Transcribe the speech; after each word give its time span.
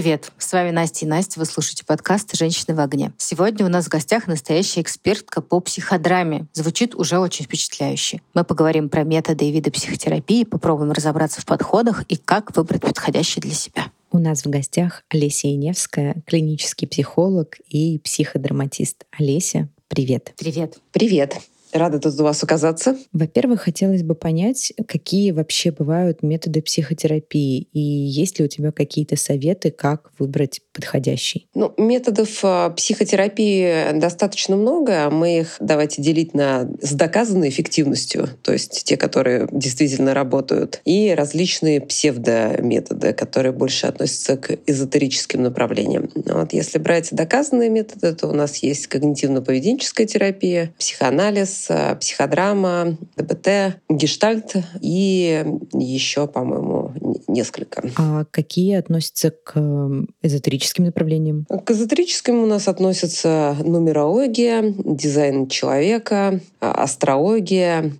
Привет, 0.00 0.32
с 0.38 0.50
вами 0.54 0.70
Настя 0.70 1.04
и 1.04 1.08
Настя, 1.08 1.38
вы 1.38 1.44
слушаете 1.44 1.84
подкаст 1.84 2.34
«Женщины 2.34 2.74
в 2.74 2.80
огне». 2.80 3.12
Сегодня 3.18 3.66
у 3.66 3.68
нас 3.68 3.84
в 3.84 3.88
гостях 3.90 4.28
настоящая 4.28 4.80
экспертка 4.80 5.42
по 5.42 5.60
психодраме. 5.60 6.46
Звучит 6.54 6.94
уже 6.94 7.18
очень 7.18 7.44
впечатляюще. 7.44 8.22
Мы 8.32 8.44
поговорим 8.44 8.88
про 8.88 9.04
методы 9.04 9.44
и 9.44 9.52
виды 9.52 9.70
психотерапии, 9.70 10.44
попробуем 10.44 10.92
разобраться 10.92 11.42
в 11.42 11.44
подходах 11.44 12.04
и 12.08 12.16
как 12.16 12.56
выбрать 12.56 12.80
подходящий 12.80 13.42
для 13.42 13.52
себя. 13.52 13.92
У 14.10 14.16
нас 14.16 14.42
в 14.42 14.48
гостях 14.48 15.04
Олеся 15.10 15.52
Иневская, 15.52 16.22
клинический 16.26 16.88
психолог 16.88 17.58
и 17.68 17.98
психодраматист. 17.98 19.04
Олеся, 19.18 19.68
привет. 19.88 20.32
Привет. 20.38 20.78
Привет. 20.92 21.36
Рада 21.72 21.98
тут 21.98 22.18
у 22.20 22.24
вас 22.24 22.42
оказаться. 22.42 22.96
Во-первых, 23.12 23.62
хотелось 23.62 24.02
бы 24.02 24.14
понять, 24.14 24.72
какие 24.86 25.30
вообще 25.30 25.70
бывают 25.70 26.22
методы 26.22 26.62
психотерапии, 26.62 27.68
и 27.72 27.80
есть 27.80 28.38
ли 28.38 28.44
у 28.44 28.48
тебя 28.48 28.72
какие-то 28.72 29.16
советы, 29.16 29.70
как 29.70 30.10
выбрать 30.18 30.60
подходящий? 30.72 31.48
Ну, 31.54 31.72
методов 31.76 32.40
а, 32.42 32.70
психотерапии 32.70 33.98
достаточно 33.98 34.56
много. 34.56 35.10
Мы 35.10 35.40
их 35.40 35.56
давайте 35.60 36.02
делить 36.02 36.34
на 36.34 36.68
с 36.80 36.92
доказанной 36.92 37.48
эффективностью, 37.48 38.28
то 38.42 38.52
есть 38.52 38.84
те, 38.84 38.96
которые 38.96 39.48
действительно 39.52 40.14
работают, 40.14 40.80
и 40.84 41.14
различные 41.16 41.80
псевдометоды, 41.80 43.12
которые 43.12 43.52
больше 43.52 43.86
относятся 43.86 44.36
к 44.36 44.58
эзотерическим 44.66 45.42
направлениям. 45.42 46.10
Вот 46.14 46.52
если 46.52 46.78
брать 46.78 47.08
доказанные 47.12 47.70
методы, 47.70 48.14
то 48.14 48.28
у 48.28 48.32
нас 48.32 48.56
есть 48.58 48.88
когнитивно-поведенческая 48.88 50.06
терапия, 50.06 50.72
психоанализ, 50.78 51.59
Э, 51.68 51.96
психодрама, 51.96 52.96
ДБТ, 53.16 53.80
гештальт 53.88 54.54
и 54.80 55.44
еще, 55.72 56.26
по-моему, 56.26 56.92
несколько. 57.28 57.82
А 57.96 58.24
какие 58.30 58.76
относятся 58.76 59.30
к 59.30 59.56
эм, 59.56 60.08
эзотерическим 60.22 60.84
направлениям? 60.84 61.46
К 61.64 61.70
эзотерическим 61.70 62.42
у 62.42 62.46
нас 62.46 62.68
относятся 62.68 63.56
нумерология, 63.64 64.74
дизайн 64.84 65.48
человека, 65.48 66.40
а, 66.60 66.72
астрология, 66.82 67.92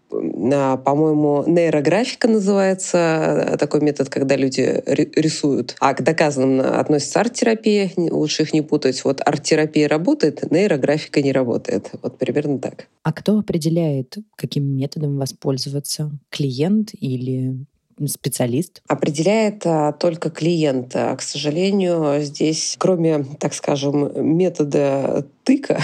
по-моему, 0.78 1.44
нейрографика 1.46 2.28
называется 2.28 3.56
такой 3.58 3.80
метод, 3.80 4.08
когда 4.08 4.36
люди 4.36 4.82
рисуют. 4.86 5.76
А 5.80 5.94
к 5.94 6.02
доказанным 6.02 6.60
относится 6.60 7.20
арт-терапия, 7.20 7.90
лучше 7.96 8.42
их 8.42 8.52
не 8.52 8.62
путать. 8.62 9.04
Вот 9.04 9.20
арт-терапия 9.24 9.88
работает, 9.88 10.50
нейрографика 10.50 11.20
не 11.22 11.32
работает. 11.32 11.90
Вот 12.02 12.18
примерно 12.18 12.58
так. 12.58 12.86
А 13.02 13.12
кто 13.12 13.38
определяет, 13.38 14.16
каким 14.36 14.64
методом 14.64 15.18
воспользоваться? 15.18 16.10
Клиент 16.30 16.90
или 16.98 17.66
специалист? 18.08 18.82
Определяет 18.88 19.66
а, 19.66 19.92
только 19.92 20.30
клиент. 20.30 20.92
А, 20.94 21.14
к 21.16 21.22
сожалению, 21.22 22.22
здесь, 22.22 22.76
кроме, 22.78 23.24
так 23.38 23.54
скажем, 23.54 24.10
метода 24.36 25.26
тыка 25.50 25.80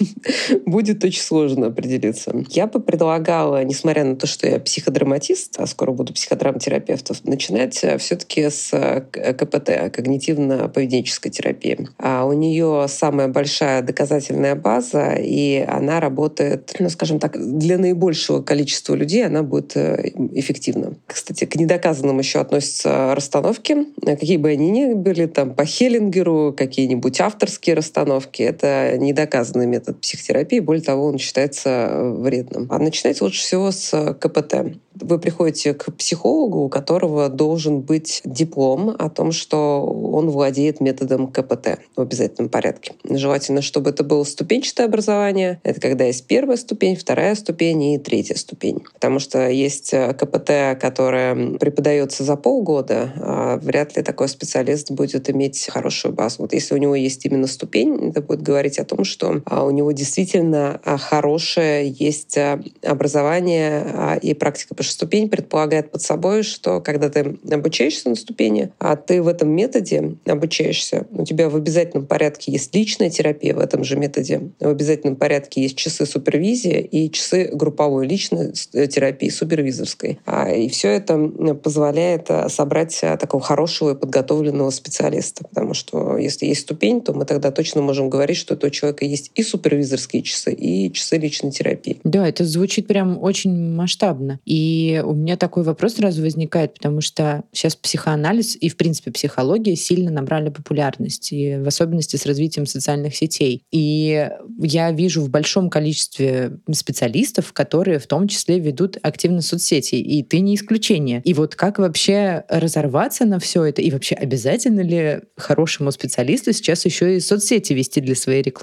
будет 0.66 1.02
очень 1.02 1.20
сложно 1.20 1.66
определиться. 1.66 2.32
Я 2.50 2.68
бы 2.68 2.78
предлагала, 2.80 3.64
несмотря 3.64 4.04
на 4.04 4.14
то, 4.14 4.28
что 4.28 4.46
я 4.46 4.60
психодраматист, 4.60 5.58
а 5.58 5.66
скоро 5.66 5.90
буду 5.90 6.12
психодрамтерапевтом, 6.12 7.16
начинать 7.24 7.82
э, 7.82 7.98
все-таки 7.98 8.48
с 8.48 8.70
э, 8.72 9.00
КПТ, 9.00 9.90
когнитивно-поведенческой 9.96 11.30
терапии. 11.30 11.88
А 11.98 12.24
у 12.24 12.32
нее 12.32 12.86
самая 12.88 13.26
большая 13.26 13.82
доказательная 13.82 14.54
база, 14.54 15.14
и 15.14 15.64
она 15.66 15.98
работает, 15.98 16.76
ну, 16.78 16.88
скажем 16.88 17.18
так, 17.18 17.36
для 17.58 17.78
наибольшего 17.78 18.42
количества 18.42 18.94
людей 18.94 19.26
она 19.26 19.42
будет 19.42 19.76
э, 19.76 20.12
эффективна. 20.34 20.94
Кстати, 21.06 21.46
к 21.46 21.56
недоказанным 21.56 22.20
еще 22.20 22.38
относятся 22.38 23.12
расстановки, 23.16 23.86
какие 24.04 24.36
бы 24.36 24.50
они 24.50 24.70
ни 24.70 24.94
были, 24.94 25.26
там, 25.26 25.54
по 25.54 25.64
Хеллингеру, 25.64 26.54
какие-нибудь 26.56 27.20
авторские 27.20 27.74
расстановки. 27.74 28.42
Это 28.42 28.99
недоказанный 29.00 29.66
метод 29.66 30.00
психотерапии, 30.00 30.60
более 30.60 30.82
того, 30.82 31.06
он 31.06 31.18
считается 31.18 31.68
э, 31.68 32.10
вредным. 32.12 32.66
А 32.70 32.78
начинать 32.78 33.20
лучше 33.20 33.40
всего 33.40 33.70
с 33.70 33.92
э, 33.92 34.14
КПТ. 34.14 34.76
Вы 34.94 35.18
приходите 35.18 35.72
к 35.72 35.92
психологу, 35.92 36.64
у 36.64 36.68
которого 36.68 37.28
должен 37.28 37.80
быть 37.80 38.20
диплом 38.24 38.94
о 38.98 39.08
том, 39.08 39.32
что 39.32 39.82
он 39.84 40.28
владеет 40.28 40.80
методом 40.80 41.28
КПТ 41.28 41.78
в 41.96 42.00
обязательном 42.00 42.50
порядке. 42.50 42.92
Желательно, 43.08 43.62
чтобы 43.62 43.90
это 43.90 44.04
было 44.04 44.24
ступенчатое 44.24 44.86
образование. 44.86 45.60
Это 45.62 45.80
когда 45.80 46.04
есть 46.04 46.26
первая 46.26 46.56
ступень, 46.56 46.96
вторая 46.96 47.34
ступень 47.34 47.82
и 47.82 47.98
третья 47.98 48.34
ступень. 48.34 48.84
Потому 48.92 49.20
что 49.20 49.48
есть 49.48 49.94
э, 49.94 50.12
КПТ, 50.12 50.80
которое 50.80 51.56
преподается 51.58 52.24
за 52.24 52.36
полгода, 52.36 53.12
а 53.16 53.56
вряд 53.56 53.96
ли 53.96 54.02
такой 54.02 54.28
специалист 54.28 54.90
будет 54.90 55.30
иметь 55.30 55.68
хорошую 55.70 56.12
базу. 56.12 56.36
Вот 56.42 56.52
если 56.52 56.74
у 56.74 56.78
него 56.78 56.94
есть 56.94 57.24
именно 57.24 57.46
ступень, 57.46 58.10
это 58.10 58.20
будет 58.20 58.42
говорить 58.42 58.78
о 58.80 58.84
том, 58.84 59.04
что 59.04 59.42
а, 59.46 59.64
у 59.64 59.70
него 59.70 59.92
действительно 59.92 60.80
а, 60.84 60.96
хорошее 60.96 61.88
есть 61.88 62.36
а, 62.38 62.60
образование 62.82 64.18
и 64.22 64.34
практика. 64.34 64.74
Что 64.82 64.92
ступень 64.92 65.28
предполагает 65.28 65.90
под 65.90 66.02
собой, 66.02 66.42
что 66.42 66.80
когда 66.80 67.08
ты 67.08 67.38
обучаешься 67.50 68.08
на 68.08 68.14
ступени, 68.14 68.70
а 68.78 68.96
ты 68.96 69.22
в 69.22 69.28
этом 69.28 69.50
методе 69.50 70.16
обучаешься, 70.26 71.06
у 71.10 71.24
тебя 71.24 71.48
в 71.48 71.56
обязательном 71.56 72.06
порядке 72.06 72.52
есть 72.52 72.74
личная 72.74 73.10
терапия 73.10 73.54
в 73.54 73.58
этом 73.58 73.84
же 73.84 73.96
методе, 73.96 74.50
в 74.58 74.68
обязательном 74.68 75.16
порядке 75.16 75.62
есть 75.62 75.76
часы 75.76 76.06
супервизии 76.06 76.80
и 76.80 77.10
часы 77.10 77.50
групповой 77.52 78.06
личной 78.06 78.52
э, 78.72 78.86
терапии, 78.86 79.28
супервизорской. 79.28 80.18
И 80.56 80.68
все 80.68 80.88
это 80.88 81.18
позволяет 81.62 82.28
собрать 82.48 82.98
такого 83.00 83.42
хорошего 83.42 83.92
и 83.92 83.94
подготовленного 83.94 84.70
специалиста. 84.70 85.44
Потому 85.48 85.74
что 85.74 86.16
если 86.16 86.46
есть 86.46 86.62
ступень, 86.62 87.00
то 87.00 87.12
мы 87.12 87.24
тогда 87.24 87.50
точно 87.50 87.82
можем 87.82 88.10
говорить, 88.10 88.36
что 88.36 88.54
это 88.54 88.66
у 88.70 88.72
человека 88.72 89.04
есть 89.04 89.30
и 89.34 89.42
супервизорские 89.42 90.22
часы, 90.22 90.52
и 90.52 90.92
часы 90.92 91.18
личной 91.18 91.50
терапии. 91.50 91.98
Да, 92.04 92.26
это 92.26 92.44
звучит 92.44 92.86
прям 92.86 93.22
очень 93.22 93.74
масштабно. 93.74 94.40
И 94.46 95.02
у 95.04 95.12
меня 95.12 95.36
такой 95.36 95.64
вопрос 95.64 95.94
сразу 95.94 96.22
возникает, 96.22 96.74
потому 96.74 97.00
что 97.00 97.42
сейчас 97.52 97.74
психоанализ 97.76 98.56
и, 98.60 98.68
в 98.68 98.76
принципе, 98.76 99.10
психология 99.10 99.76
сильно 99.76 100.10
набрали 100.10 100.48
популярность, 100.48 101.32
и 101.32 101.56
в 101.56 101.66
особенности 101.66 102.16
с 102.16 102.26
развитием 102.26 102.66
социальных 102.66 103.16
сетей. 103.16 103.64
И 103.72 104.28
я 104.60 104.92
вижу 104.92 105.20
в 105.22 105.30
большом 105.30 105.68
количестве 105.68 106.58
специалистов, 106.72 107.52
которые 107.52 107.98
в 107.98 108.06
том 108.06 108.28
числе 108.28 108.58
ведут 108.58 108.98
активно 109.02 109.42
соцсети, 109.42 109.96
и 109.96 110.22
ты 110.22 110.40
не 110.40 110.54
исключение. 110.54 111.22
И 111.24 111.34
вот 111.34 111.56
как 111.56 111.78
вообще 111.78 112.44
разорваться 112.48 113.24
на 113.24 113.40
все 113.40 113.64
это, 113.64 113.82
и 113.82 113.90
вообще 113.90 114.14
обязательно 114.14 114.80
ли 114.80 115.20
хорошему 115.36 115.90
специалисту 115.90 116.52
сейчас 116.52 116.84
еще 116.84 117.16
и 117.16 117.20
соцсети 117.20 117.72
вести 117.72 118.00
для 118.00 118.14
своей 118.14 118.42
рекламы 118.42 118.59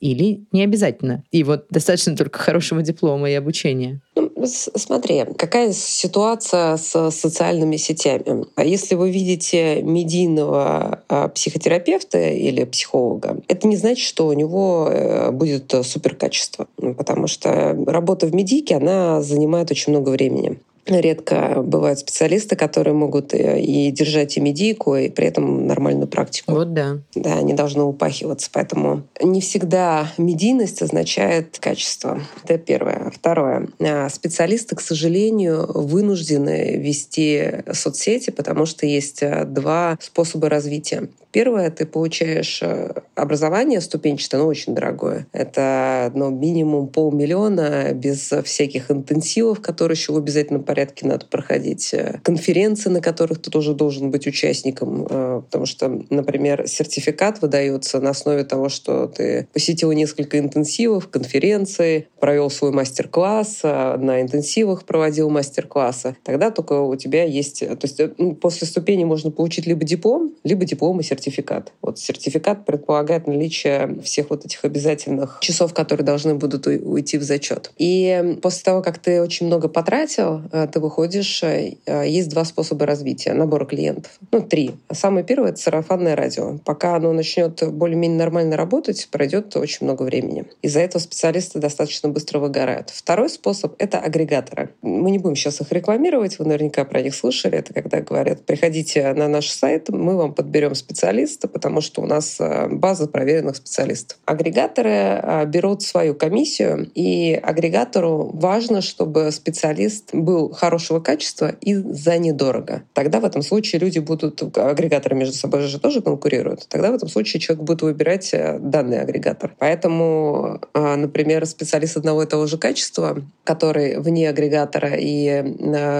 или 0.00 0.46
не 0.52 0.64
обязательно? 0.64 1.24
И 1.30 1.44
вот 1.44 1.66
достаточно 1.70 2.16
только 2.16 2.38
хорошего 2.38 2.82
диплома 2.82 3.30
и 3.30 3.34
обучения. 3.34 4.00
Ну, 4.14 4.30
смотри, 4.46 5.24
какая 5.36 5.72
ситуация 5.72 6.76
с 6.76 7.10
социальными 7.10 7.76
сетями. 7.76 8.46
А 8.54 8.64
если 8.64 8.94
вы 8.94 9.10
видите 9.10 9.82
медийного 9.82 11.02
а, 11.08 11.28
психотерапевта 11.28 12.18
или 12.30 12.64
психолога, 12.64 13.40
это 13.48 13.66
не 13.66 13.76
значит, 13.76 14.06
что 14.06 14.26
у 14.26 14.32
него 14.32 14.88
э, 14.90 15.30
будет 15.30 15.74
суперкачество, 15.82 16.66
потому 16.96 17.26
что 17.26 17.76
работа 17.86 18.26
в 18.26 18.34
медике, 18.34 18.76
она 18.76 19.22
занимает 19.22 19.70
очень 19.70 19.92
много 19.92 20.10
времени. 20.10 20.58
Редко 20.86 21.62
бывают 21.62 21.98
специалисты, 21.98 22.54
которые 22.54 22.94
могут 22.94 23.34
э, 23.34 23.60
и 23.60 23.90
держать 23.90 24.36
и 24.36 24.40
медийку, 24.40 24.94
и 24.94 25.08
при 25.08 25.26
этом 25.26 25.66
нормальную 25.66 26.06
практику. 26.06 26.52
Вот 26.52 26.74
да. 26.74 26.98
Да, 27.14 27.34
они 27.34 27.54
должны 27.54 27.82
упахиваться. 27.82 28.48
Поэтому 28.52 29.02
не 29.20 29.40
всегда 29.40 30.12
медийность 30.16 30.82
означает 30.82 31.58
качество. 31.58 32.20
Это 32.44 32.58
первое. 32.58 33.10
Второе. 33.12 33.68
А, 33.80 34.08
специалисты, 34.08 34.76
к 34.76 34.80
сожалению, 34.80 35.66
вынуждены 35.72 36.76
вести 36.76 37.64
соцсети, 37.72 38.30
потому 38.30 38.64
что 38.64 38.86
есть 38.86 39.22
э, 39.22 39.44
два 39.44 39.98
способа 40.00 40.48
развития. 40.48 41.08
Первое, 41.36 41.70
ты 41.70 41.84
получаешь 41.84 42.60
э, 42.62 42.94
образование 43.14 43.82
ступенчатое, 43.82 44.40
но 44.40 44.46
очень 44.46 44.74
дорогое. 44.74 45.26
Это 45.34 46.10
ну, 46.14 46.30
минимум 46.30 46.88
полмиллиона 46.88 47.92
без 47.92 48.32
всяких 48.44 48.90
интенсивов, 48.90 49.60
которые 49.60 49.96
еще 49.96 50.14
в 50.14 50.16
обязательном 50.16 50.64
порядке 50.64 51.06
надо 51.06 51.26
проходить. 51.26 51.92
Э, 51.92 52.20
конференции, 52.22 52.88
на 52.88 53.02
которых 53.02 53.42
ты 53.42 53.50
тоже 53.50 53.74
должен 53.74 54.10
быть 54.10 54.26
участником, 54.26 55.06
э, 55.10 55.42
потому 55.44 55.66
что, 55.66 56.00
например, 56.08 56.66
сертификат 56.66 57.42
выдается 57.42 58.00
на 58.00 58.10
основе 58.10 58.42
того, 58.42 58.70
что 58.70 59.06
ты 59.06 59.46
посетил 59.52 59.92
несколько 59.92 60.38
интенсивов, 60.38 61.08
конференции, 61.08 62.08
провел 62.18 62.48
свой 62.48 62.70
мастер-класс, 62.70 63.62
на 63.62 64.22
интенсивах 64.22 64.86
проводил 64.86 65.28
мастер-классы. 65.28 66.16
Тогда 66.24 66.50
только 66.50 66.80
у 66.80 66.96
тебя 66.96 67.24
есть... 67.24 67.60
То 67.60 67.78
есть 67.82 68.00
после 68.40 68.66
ступени 68.66 69.04
можно 69.04 69.30
получить 69.30 69.66
либо 69.66 69.84
диплом, 69.84 70.34
либо 70.42 70.64
диплом 70.64 71.00
и 71.00 71.02
сертификат 71.02 71.25
сертификат. 71.26 71.72
Вот 71.82 71.98
сертификат 71.98 72.64
предполагает 72.64 73.26
наличие 73.26 74.00
всех 74.02 74.30
вот 74.30 74.44
этих 74.44 74.64
обязательных 74.64 75.38
часов, 75.40 75.74
которые 75.74 76.04
должны 76.04 76.34
будут 76.34 76.66
уйти 76.66 77.18
в 77.18 77.22
зачет. 77.22 77.72
И 77.78 78.38
после 78.42 78.62
того, 78.62 78.82
как 78.82 78.98
ты 78.98 79.20
очень 79.22 79.46
много 79.46 79.68
потратил, 79.68 80.42
э, 80.52 80.68
ты 80.72 80.80
выходишь, 80.80 81.42
э, 81.42 81.76
есть 82.06 82.28
два 82.30 82.44
способа 82.44 82.86
развития 82.86 83.32
набора 83.34 83.64
клиентов. 83.66 84.18
Ну, 84.32 84.40
три. 84.40 84.72
Самый 84.92 85.24
первый— 85.24 85.50
это 85.52 85.60
сарафанное 85.60 86.16
радио. 86.16 86.58
Пока 86.64 86.96
оно 86.96 87.12
начнет 87.12 87.62
более-менее 87.72 88.18
нормально 88.18 88.56
работать, 88.56 89.08
пройдет 89.10 89.56
очень 89.56 89.86
много 89.86 90.02
времени. 90.02 90.44
Из-за 90.62 90.80
этого 90.80 91.00
специалисты 91.00 91.58
достаточно 91.58 92.08
быстро 92.08 92.38
выгорают. 92.38 92.90
Второй 92.90 93.28
способ— 93.28 93.74
это 93.78 93.98
агрегаторы. 93.98 94.70
Мы 94.82 95.10
не 95.10 95.18
будем 95.18 95.36
сейчас 95.36 95.60
их 95.60 95.72
рекламировать, 95.72 96.38
вы 96.38 96.44
наверняка 96.44 96.84
про 96.84 97.02
них 97.02 97.14
слышали. 97.14 97.58
Это 97.58 97.74
когда 97.74 98.00
говорят, 98.00 98.44
приходите 98.44 99.12
на 99.14 99.28
наш 99.28 99.48
сайт, 99.50 99.88
мы 99.88 100.16
вам 100.16 100.34
подберем 100.34 100.74
специалиста, 101.16 101.48
потому 101.48 101.80
что 101.80 102.02
у 102.02 102.06
нас 102.06 102.36
э, 102.40 102.68
база 102.68 103.06
проверенных 103.08 103.56
специалистов. 103.56 104.18
Агрегаторы 104.26 104.90
э, 104.90 105.46
берут 105.46 105.82
свою 105.82 106.14
комиссию, 106.14 106.90
и 106.94 107.32
агрегатору 107.34 108.30
важно, 108.34 108.82
чтобы 108.82 109.30
специалист 109.32 110.14
был 110.14 110.52
хорошего 110.52 111.00
качества 111.00 111.54
и 111.60 111.74
за 111.74 112.18
недорого. 112.18 112.82
Тогда 112.92 113.20
в 113.20 113.24
этом 113.24 113.42
случае 113.42 113.80
люди 113.80 113.98
будут, 113.98 114.42
агрегаторы 114.56 115.16
между 115.16 115.34
собой 115.34 115.62
же 115.62 115.80
тоже 115.80 116.02
конкурируют, 116.02 116.66
тогда 116.68 116.90
в 116.90 116.94
этом 116.94 117.08
случае 117.08 117.40
человек 117.40 117.64
будет 117.64 117.82
выбирать 117.82 118.34
э, 118.34 118.58
данный 118.60 119.00
агрегатор. 119.00 119.54
Поэтому, 119.58 120.60
например, 120.74 121.46
специалист 121.46 121.96
одного 121.96 122.22
и 122.22 122.26
того 122.26 122.46
же 122.46 122.58
качества, 122.58 123.22
который 123.44 123.98
вне 123.98 124.28
агрегатора 124.28 124.90
и 124.94 125.42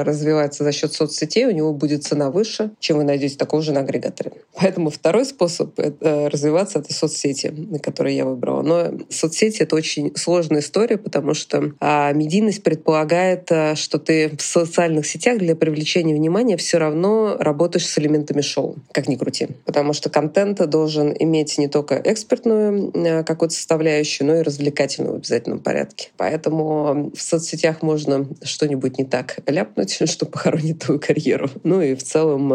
развивается 0.04 0.64
за 0.64 0.72
счет 0.72 0.92
соцсетей, 0.92 1.46
у 1.46 1.50
него 1.50 1.72
будет 1.72 2.04
цена 2.04 2.30
выше, 2.30 2.70
чем 2.80 2.98
вы 2.98 3.04
найдете 3.04 3.36
такого 3.36 3.62
же 3.62 3.72
на 3.72 3.80
агрегаторе. 3.80 4.32
Поэтому 4.54 4.90
второй 4.98 5.24
способ 5.24 5.78
развиваться— 6.00 6.78
это 6.80 6.92
соцсети, 6.92 7.52
которые 7.82 8.16
я 8.16 8.24
выбрала. 8.24 8.62
Но 8.62 8.92
соцсети— 9.10 9.62
это 9.62 9.76
очень 9.76 10.14
сложная 10.16 10.60
история, 10.60 10.98
потому 10.98 11.34
что 11.34 11.72
а, 11.80 12.12
медийность 12.12 12.62
предполагает, 12.62 13.50
а, 13.50 13.76
что 13.76 13.98
ты 13.98 14.36
в 14.36 14.42
социальных 14.42 15.06
сетях 15.06 15.38
для 15.38 15.54
привлечения 15.54 16.14
внимания 16.14 16.56
все 16.56 16.78
равно 16.78 17.36
работаешь 17.38 17.86
с 17.86 17.98
элементами 17.98 18.40
шоу, 18.40 18.76
как 18.92 19.08
ни 19.08 19.16
крути. 19.16 19.48
Потому 19.64 19.92
что 19.92 20.10
контент 20.10 20.58
должен 20.68 21.14
иметь 21.18 21.58
не 21.58 21.68
только 21.68 22.00
экспертную 22.04 22.92
а, 22.94 23.22
какую-то 23.22 23.54
составляющую, 23.54 24.26
но 24.26 24.36
и 24.36 24.42
развлекательную 24.42 25.14
в 25.14 25.16
обязательном 25.18 25.60
порядке. 25.60 26.08
Поэтому 26.16 27.12
в 27.14 27.20
соцсетях 27.20 27.82
можно 27.82 28.26
что-нибудь 28.42 28.98
не 28.98 29.04
так 29.04 29.38
ляпнуть, 29.46 29.98
что 30.08 30.26
похоронит 30.26 30.80
твою 30.80 31.00
карьеру. 31.00 31.50
Ну 31.62 31.80
и 31.82 31.94
в 31.94 32.02
целом 32.02 32.52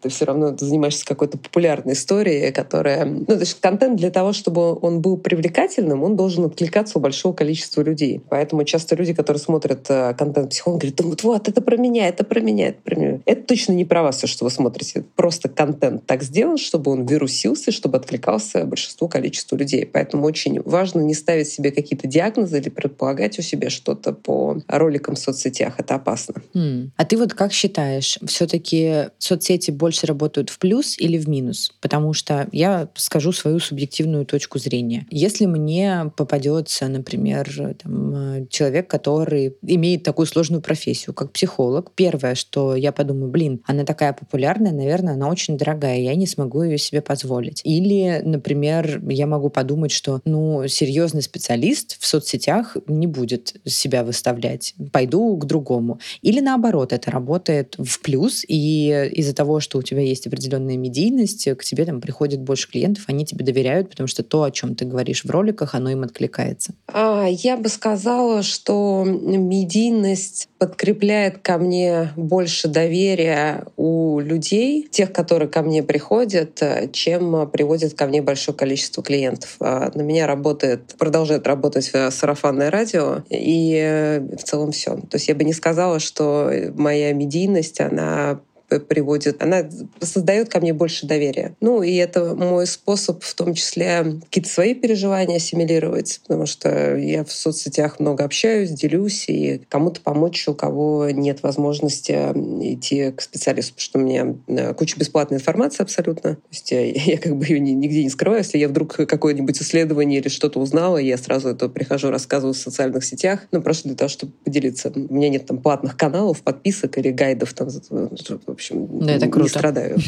ты 0.00 0.08
все 0.08 0.24
равно 0.24 0.56
занимаешься 0.56 1.04
какой-то 1.04 1.38
популярной 1.72 1.94
историей, 1.94 2.52
которая... 2.52 3.04
Ну, 3.04 3.24
то 3.24 3.38
есть 3.38 3.60
контент 3.60 3.96
для 3.96 4.10
того, 4.10 4.32
чтобы 4.32 4.78
он 4.80 5.00
был 5.00 5.16
привлекательным, 5.16 6.02
он 6.02 6.16
должен 6.16 6.44
откликаться 6.44 6.98
у 6.98 7.02
большого 7.02 7.32
количества 7.32 7.82
людей. 7.82 8.20
Поэтому 8.28 8.64
часто 8.64 8.94
люди, 8.94 9.14
которые 9.14 9.40
смотрят 9.40 9.86
э, 9.88 10.14
контент 10.14 10.50
психолога, 10.50 10.80
говорят, 10.80 10.96
думают, 10.96 11.22
вот, 11.22 11.48
это 11.48 11.60
про 11.60 11.76
меня, 11.76 12.08
это 12.08 12.24
про 12.24 12.40
меня, 12.40 12.68
это 12.68 12.80
про 12.82 12.96
меня. 12.96 13.20
Это 13.24 13.42
точно 13.42 13.72
не 13.72 13.84
про 13.84 14.02
вас, 14.02 14.18
все, 14.18 14.26
что 14.26 14.44
вы 14.44 14.50
смотрите. 14.50 15.04
Просто 15.16 15.48
контент 15.48 16.06
так 16.06 16.22
сделан, 16.22 16.58
чтобы 16.58 16.90
он 16.90 17.06
вирусился, 17.06 17.72
чтобы 17.72 17.96
откликался 17.96 18.64
большинству 18.64 19.08
количеству 19.08 19.56
людей. 19.56 19.86
Поэтому 19.86 20.26
очень 20.26 20.60
важно 20.62 21.00
не 21.00 21.14
ставить 21.14 21.48
себе 21.48 21.70
какие-то 21.70 22.06
диагнозы 22.06 22.58
или 22.58 22.68
предполагать 22.68 23.38
у 23.38 23.42
себя 23.42 23.70
что-то 23.70 24.12
по 24.12 24.58
роликам 24.68 25.14
в 25.14 25.18
соцсетях. 25.18 25.74
Это 25.78 25.94
опасно. 25.94 26.34
Mm. 26.54 26.90
А 26.96 27.04
ты 27.04 27.16
вот 27.16 27.34
как 27.34 27.52
считаешь, 27.52 28.18
все-таки 28.26 29.10
соцсети 29.18 29.70
больше 29.70 30.06
работают 30.06 30.50
в 30.50 30.58
плюс 30.58 30.98
или 30.98 31.18
в 31.18 31.28
минус? 31.28 31.61
Потому 31.80 32.12
что 32.12 32.48
я 32.52 32.88
скажу 32.94 33.32
свою 33.32 33.58
субъективную 33.60 34.24
точку 34.26 34.58
зрения. 34.58 35.06
Если 35.10 35.46
мне 35.46 36.12
попадется, 36.16 36.88
например, 36.88 37.76
там, 37.82 38.48
человек, 38.48 38.88
который 38.88 39.56
имеет 39.62 40.02
такую 40.02 40.26
сложную 40.26 40.62
профессию, 40.62 41.14
как 41.14 41.32
психолог, 41.32 41.92
первое, 41.94 42.34
что 42.34 42.74
я 42.76 42.92
подумаю, 42.92 43.30
блин, 43.30 43.62
она 43.66 43.84
такая 43.84 44.12
популярная, 44.12 44.72
наверное, 44.72 45.14
она 45.14 45.28
очень 45.28 45.56
дорогая, 45.56 45.98
я 45.98 46.14
не 46.14 46.26
смогу 46.26 46.62
ее 46.62 46.78
себе 46.78 47.00
позволить. 47.00 47.60
Или, 47.64 48.20
например, 48.24 49.00
я 49.08 49.26
могу 49.26 49.50
подумать, 49.50 49.90
что, 49.90 50.20
ну, 50.24 50.66
серьезный 50.68 51.22
специалист 51.22 51.98
в 52.00 52.06
соцсетях 52.06 52.76
не 52.86 53.06
будет 53.06 53.56
себя 53.64 54.04
выставлять, 54.04 54.74
пойду 54.92 55.36
к 55.36 55.46
другому. 55.46 56.00
Или 56.22 56.40
наоборот, 56.40 56.92
это 56.92 57.10
работает 57.10 57.76
в 57.78 58.00
плюс, 58.00 58.44
и 58.46 59.10
из-за 59.12 59.34
того, 59.34 59.60
что 59.60 59.78
у 59.78 59.82
тебя 59.82 60.00
есть 60.00 60.26
определенная 60.26 60.76
медийность, 60.76 61.48
к 61.56 61.64
тебе 61.64 61.84
там 61.84 62.00
приходит 62.00 62.40
больше 62.40 62.70
клиентов, 62.70 63.04
они 63.06 63.24
тебе 63.24 63.44
доверяют, 63.44 63.90
потому 63.90 64.06
что 64.06 64.22
то, 64.22 64.42
о 64.42 64.50
чем 64.50 64.74
ты 64.74 64.84
говоришь 64.84 65.24
в 65.24 65.30
роликах, 65.30 65.74
оно 65.74 65.90
им 65.90 66.02
откликается. 66.02 66.74
А, 66.86 67.26
я 67.28 67.56
бы 67.56 67.68
сказала, 67.68 68.42
что 68.42 69.04
медийность 69.04 70.48
подкрепляет 70.58 71.38
ко 71.38 71.58
мне 71.58 72.12
больше 72.16 72.68
доверия 72.68 73.66
у 73.76 74.20
людей, 74.20 74.88
тех, 74.90 75.12
которые 75.12 75.48
ко 75.48 75.62
мне 75.62 75.82
приходят, 75.82 76.62
чем 76.92 77.50
приводит 77.50 77.94
ко 77.94 78.06
мне 78.06 78.22
большое 78.22 78.56
количество 78.56 79.02
клиентов. 79.02 79.56
А, 79.60 79.90
на 79.94 80.02
меня 80.02 80.26
работает, 80.26 80.94
продолжает 80.98 81.46
работать 81.46 81.92
сарафанное 82.10 82.70
радио, 82.70 83.24
и 83.28 84.22
в 84.38 84.42
целом 84.44 84.72
все. 84.72 84.96
То 84.96 85.14
есть 85.16 85.28
я 85.28 85.34
бы 85.34 85.44
не 85.44 85.52
сказала, 85.52 85.98
что 85.98 86.50
моя 86.74 87.12
медийность, 87.12 87.80
она 87.80 88.40
приводит, 88.80 89.42
она 89.42 89.68
создает 90.00 90.48
ко 90.48 90.60
мне 90.60 90.72
больше 90.72 91.06
доверия. 91.06 91.54
Ну, 91.60 91.82
и 91.82 91.94
это 91.96 92.34
мой 92.34 92.66
способ 92.66 93.22
в 93.22 93.34
том 93.34 93.54
числе 93.54 94.20
какие-то 94.24 94.48
свои 94.48 94.74
переживания 94.74 95.36
ассимилировать, 95.36 96.20
потому 96.22 96.46
что 96.46 96.96
я 96.96 97.24
в 97.24 97.32
соцсетях 97.32 98.00
много 98.00 98.24
общаюсь, 98.24 98.70
делюсь, 98.70 99.28
и 99.28 99.62
кому-то 99.68 100.00
помочь, 100.00 100.46
у 100.48 100.54
кого 100.54 101.10
нет 101.10 101.42
возможности 101.42 102.12
идти 102.12 103.10
к 103.12 103.22
специалисту, 103.22 103.74
потому 103.74 103.82
что 103.82 103.98
у 103.98 104.02
меня 104.02 104.36
э, 104.48 104.74
куча 104.74 104.98
бесплатной 104.98 105.38
информации 105.38 105.82
абсолютно. 105.82 106.34
То 106.34 106.40
есть 106.50 106.70
я, 106.70 106.84
я 106.92 107.18
как 107.18 107.36
бы 107.36 107.44
ее 107.46 107.60
нигде 107.60 108.02
не 108.02 108.10
скрываю. 108.10 108.42
Если 108.42 108.58
я 108.58 108.68
вдруг 108.68 108.94
какое-нибудь 108.94 109.60
исследование 109.60 110.20
или 110.20 110.28
что-то 110.28 110.60
узнала, 110.60 110.98
я 110.98 111.16
сразу 111.16 111.48
это 111.48 111.68
прихожу, 111.68 112.10
рассказываю 112.10 112.54
в 112.54 112.58
социальных 112.58 113.04
сетях, 113.04 113.40
ну, 113.52 113.62
просто 113.62 113.88
для 113.88 113.96
того, 113.96 114.08
чтобы 114.08 114.32
поделиться. 114.44 114.92
У 114.94 115.14
меня 115.14 115.28
нет 115.28 115.46
там 115.46 115.58
платных 115.58 115.96
каналов, 115.96 116.42
подписок 116.42 116.98
или 116.98 117.10
гайдов 117.10 117.52
там, 117.54 117.68
в 117.68 118.50
общем, 118.62 119.00
да, 119.00 119.12
это 119.12 119.26
круто. 119.26 119.42
не 119.42 119.48
страдаю. 119.48 119.98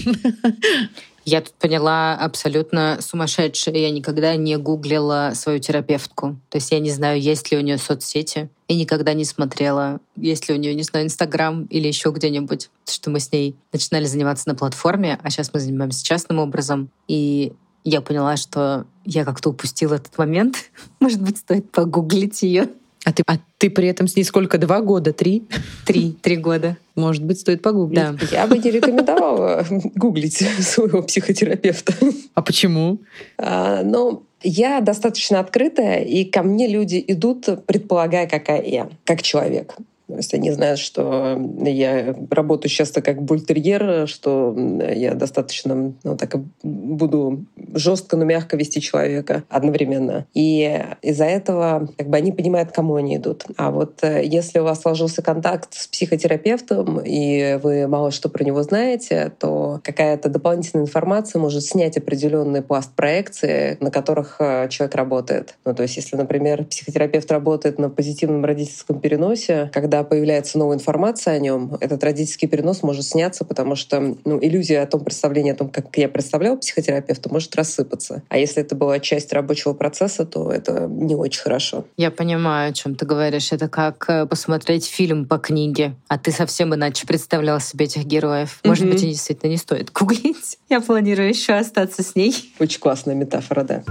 Я 1.25 1.40
тут 1.40 1.54
поняла 1.54 2.14
абсолютно 2.14 2.99
сумасшедшее. 3.00 3.80
Я 3.80 3.90
никогда 3.90 4.37
не 4.37 4.58
гуглила 4.58 5.32
свою 5.34 5.58
терапевтку. 5.58 6.37
То 6.50 6.56
есть 6.56 6.70
я 6.70 6.80
не 6.80 6.90
знаю, 6.90 7.18
есть 7.18 7.50
ли 7.50 7.56
у 7.56 7.62
нее 7.62 7.78
соцсети. 7.78 8.50
И 8.68 8.76
никогда 8.76 9.14
не 9.14 9.25
смотрела, 9.25 10.00
есть 10.16 10.50
ли 10.50 10.54
у 10.54 10.58
нее, 10.58 10.75
не 10.75 10.82
знаю, 10.82 11.06
Инстаграм 11.06 11.64
или 11.70 11.88
еще 11.88 12.11
где-нибудь. 12.11 12.68
Что 12.87 13.08
мы 13.08 13.20
с 13.20 13.32
ней 13.32 13.56
начинали 13.73 14.04
заниматься 14.04 14.50
на 14.50 14.54
платформе, 14.54 15.18
а 15.23 15.30
сейчас 15.30 15.50
мы 15.54 15.61
занимаемся 15.61 16.04
частным 16.04 16.40
образом. 16.40 16.90
И 17.08 17.54
я 17.84 18.02
поняла, 18.02 18.37
что 18.37 18.84
я 19.06 19.25
как-то 19.25 19.49
упустила 19.49 19.94
этот 19.94 20.18
момент. 20.18 20.70
Может 21.00 21.23
быть, 21.23 21.38
стоит 21.38 21.70
погуглить 21.70 22.42
ее. 22.42 22.68
А 23.04 23.12
ты, 23.12 23.23
а 23.26 23.37
ты 23.58 23.70
при 23.70 23.88
этом 23.88 24.08
с 24.08 24.16
ней 24.16 24.25
сколько? 24.25 24.58
Два 24.58 24.80
года? 24.80 25.12
Три? 25.12 25.44
Три. 25.87 26.12
Три 26.23 26.37
года. 26.37 26.76
Может 26.94 27.23
быть, 27.25 27.40
стоит 27.40 27.62
погуглить. 27.62 27.99
Да. 27.99 28.16
Я 28.30 28.46
бы 28.46 28.58
не 28.58 28.70
рекомендовала 28.70 29.64
гуглить 29.94 30.37
своего 30.61 31.02
психотерапевта. 31.02 31.94
А 32.34 32.42
почему? 32.42 33.00
А, 33.37 33.82
ну, 33.82 34.25
я 34.42 34.80
достаточно 34.80 35.40
открытая, 35.40 36.02
и 36.02 36.25
ко 36.25 36.42
мне 36.42 36.66
люди 36.66 37.02
идут, 37.06 37.49
предполагая, 37.66 38.26
какая 38.26 38.62
я, 38.62 38.88
как 39.04 39.23
человек. 39.23 39.75
То 40.06 40.16
есть 40.16 40.34
они 40.34 40.50
знают, 40.50 40.78
что 40.78 41.38
я 41.61 42.14
работаю 42.30 42.70
часто 42.70 43.00
как 43.00 43.23
бультерьер, 43.23 44.06
что 44.06 44.54
я 44.94 45.14
достаточно 45.14 45.94
ну, 46.02 46.16
так 46.16 46.37
буду 46.62 47.46
жестко, 47.75 48.16
но 48.16 48.25
мягко 48.25 48.56
вести 48.56 48.80
человека 48.80 49.44
одновременно. 49.49 50.26
И 50.34 50.84
из-за 51.02 51.25
этого 51.25 51.88
как 51.96 52.08
бы 52.08 52.16
они 52.16 52.32
понимают, 52.32 52.70
к 52.70 52.75
кому 52.75 52.96
они 52.96 53.16
идут. 53.16 53.44
А 53.56 53.70
вот 53.70 54.02
э, 54.02 54.25
если 54.25 54.58
у 54.58 54.64
вас 54.64 54.82
сложился 54.82 55.23
контакт 55.23 55.75
с 55.75 55.87
психотерапевтом, 55.87 57.00
и 57.00 57.58
вы 57.62 57.87
мало 57.87 58.11
что 58.11 58.28
про 58.28 58.44
него 58.44 58.62
знаете, 58.62 59.32
то 59.38 59.80
какая-то 59.82 60.28
дополнительная 60.28 60.84
информация 60.84 61.40
может 61.40 61.62
снять 61.62 61.96
определенный 61.96 62.62
пласт 62.62 62.92
проекции, 62.94 63.78
на 63.80 63.90
которых 63.90 64.37
э, 64.38 64.68
человек 64.68 64.94
работает. 64.94 65.54
Ну, 65.64 65.75
то 65.75 65.82
есть 65.82 65.96
если, 65.96 66.16
например, 66.16 66.64
психотерапевт 66.64 67.30
работает 67.30 67.78
на 67.78 67.88
позитивном 67.88 68.44
родительском 68.44 69.00
переносе, 69.00 69.70
когда 69.73 69.93
когда 69.94 70.02
появляется 70.02 70.58
новая 70.58 70.76
информация 70.76 71.34
о 71.34 71.38
нем, 71.38 71.76
этот 71.80 72.02
родительский 72.02 72.48
перенос 72.48 72.82
может 72.82 73.04
сняться, 73.04 73.44
потому 73.44 73.76
что 73.76 74.16
ну, 74.24 74.40
иллюзия 74.42 74.80
о 74.80 74.86
том 74.86 75.04
представлении 75.04 75.52
о 75.52 75.54
том, 75.54 75.68
как 75.68 75.96
я 75.96 76.08
представлял 76.08 76.58
психотерапевта, 76.58 77.28
может 77.32 77.54
рассыпаться. 77.54 78.24
А 78.28 78.36
если 78.36 78.60
это 78.60 78.74
была 78.74 78.98
часть 78.98 79.32
рабочего 79.32 79.72
процесса, 79.72 80.24
то 80.24 80.50
это 80.50 80.88
не 80.88 81.14
очень 81.14 81.42
хорошо. 81.42 81.84
Я 81.96 82.10
понимаю, 82.10 82.70
о 82.70 82.72
чем 82.72 82.96
ты 82.96 83.06
говоришь. 83.06 83.52
Это 83.52 83.68
как 83.68 84.04
э, 84.08 84.26
посмотреть 84.26 84.86
фильм 84.86 85.26
по 85.26 85.38
книге, 85.38 85.94
а 86.08 86.18
ты 86.18 86.32
совсем 86.32 86.74
иначе 86.74 87.06
представлял 87.06 87.60
себе 87.60 87.84
этих 87.84 88.04
героев. 88.04 88.58
Может 88.64 88.86
mm-hmm. 88.86 88.90
быть, 88.90 89.00
действительно 89.00 89.50
не 89.50 89.58
стоит 89.58 89.92
гуглить. 89.94 90.58
Я 90.68 90.80
планирую 90.80 91.28
еще 91.28 91.52
остаться 91.52 92.02
с 92.02 92.16
ней. 92.16 92.52
Очень 92.58 92.80
классная 92.80 93.14
метафора, 93.14 93.62
да. 93.62 93.84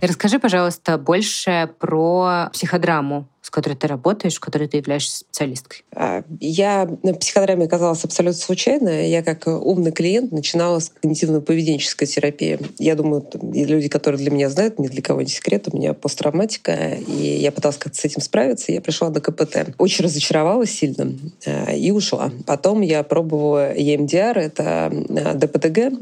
Расскажи, 0.00 0.38
пожалуйста, 0.38 0.98
больше 0.98 1.70
про 1.78 2.50
психодраму 2.52 3.28
с 3.46 3.50
которой 3.50 3.74
ты 3.74 3.86
работаешь, 3.86 4.34
в 4.34 4.40
которой 4.40 4.66
ты 4.66 4.78
являешься 4.78 5.18
специалисткой? 5.18 5.84
А, 5.94 6.24
я 6.40 6.88
на 7.04 7.14
психодраме 7.14 7.66
оказалась 7.66 8.04
абсолютно 8.04 8.40
случайно. 8.40 9.06
Я 9.06 9.22
как 9.22 9.46
умный 9.46 9.92
клиент 9.92 10.32
начинала 10.32 10.80
с 10.80 10.90
когнитивно-поведенческой 10.90 12.06
терапии. 12.06 12.58
Я 12.80 12.96
думаю, 12.96 13.24
люди, 13.40 13.86
которые 13.86 14.18
для 14.18 14.32
меня 14.32 14.50
знают, 14.50 14.80
ни 14.80 14.88
для 14.88 15.00
кого 15.00 15.22
не 15.22 15.28
секрет, 15.28 15.68
у 15.70 15.76
меня 15.76 15.94
посттравматика, 15.94 16.72
и 17.06 17.38
я 17.38 17.52
пыталась 17.52 17.76
как-то 17.76 17.96
с 17.96 18.04
этим 18.04 18.20
справиться. 18.20 18.72
Я 18.72 18.80
пришла 18.80 19.10
на 19.10 19.20
КПТ. 19.20 19.74
Очень 19.78 20.06
разочаровалась 20.06 20.72
сильно 20.72 21.14
э, 21.44 21.76
и 21.76 21.92
ушла. 21.92 22.32
Потом 22.46 22.80
я 22.80 23.04
пробовала 23.04 23.72
EMDR, 23.76 24.40
это 24.40 24.90
э, 24.92 25.34
ДПТГ, 25.34 25.92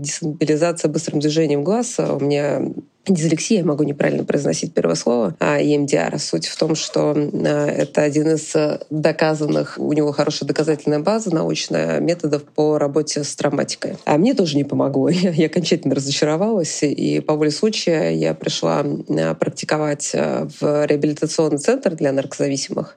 десенсибилизация 0.00 0.88
быстрым 0.88 1.18
движением 1.18 1.64
глаз. 1.64 1.98
У 1.98 2.20
меня 2.20 2.62
дислексия, 3.14 3.58
я 3.58 3.64
могу 3.64 3.84
неправильно 3.84 4.24
произносить 4.24 4.74
первое 4.74 4.94
слово, 4.94 5.34
а 5.40 5.60
EMDR. 5.60 6.18
Суть 6.18 6.46
в 6.46 6.56
том, 6.56 6.74
что 6.74 7.14
а, 7.14 7.66
это 7.66 8.02
один 8.02 8.30
из 8.30 8.54
доказанных, 8.90 9.78
у 9.78 9.92
него 9.92 10.12
хорошая 10.12 10.46
доказательная 10.46 11.00
база 11.00 11.34
научная, 11.34 12.00
методов 12.00 12.44
по 12.44 12.78
работе 12.78 13.24
с 13.24 13.34
травматикой. 13.36 13.96
А 14.04 14.18
мне 14.18 14.34
тоже 14.34 14.56
не 14.56 14.64
помогло. 14.64 15.08
Я, 15.18 15.30
я 15.30 15.46
окончательно 15.46 15.94
разочаровалась, 15.94 16.82
и 16.82 17.20
по 17.20 17.34
воле 17.34 17.50
случая 17.50 18.10
я 18.10 18.34
пришла 18.34 18.84
а, 18.84 19.34
практиковать 19.34 20.12
а, 20.14 20.48
в 20.60 20.86
реабилитационный 20.86 21.58
центр 21.58 21.94
для 21.94 22.12
наркозависимых. 22.12 22.96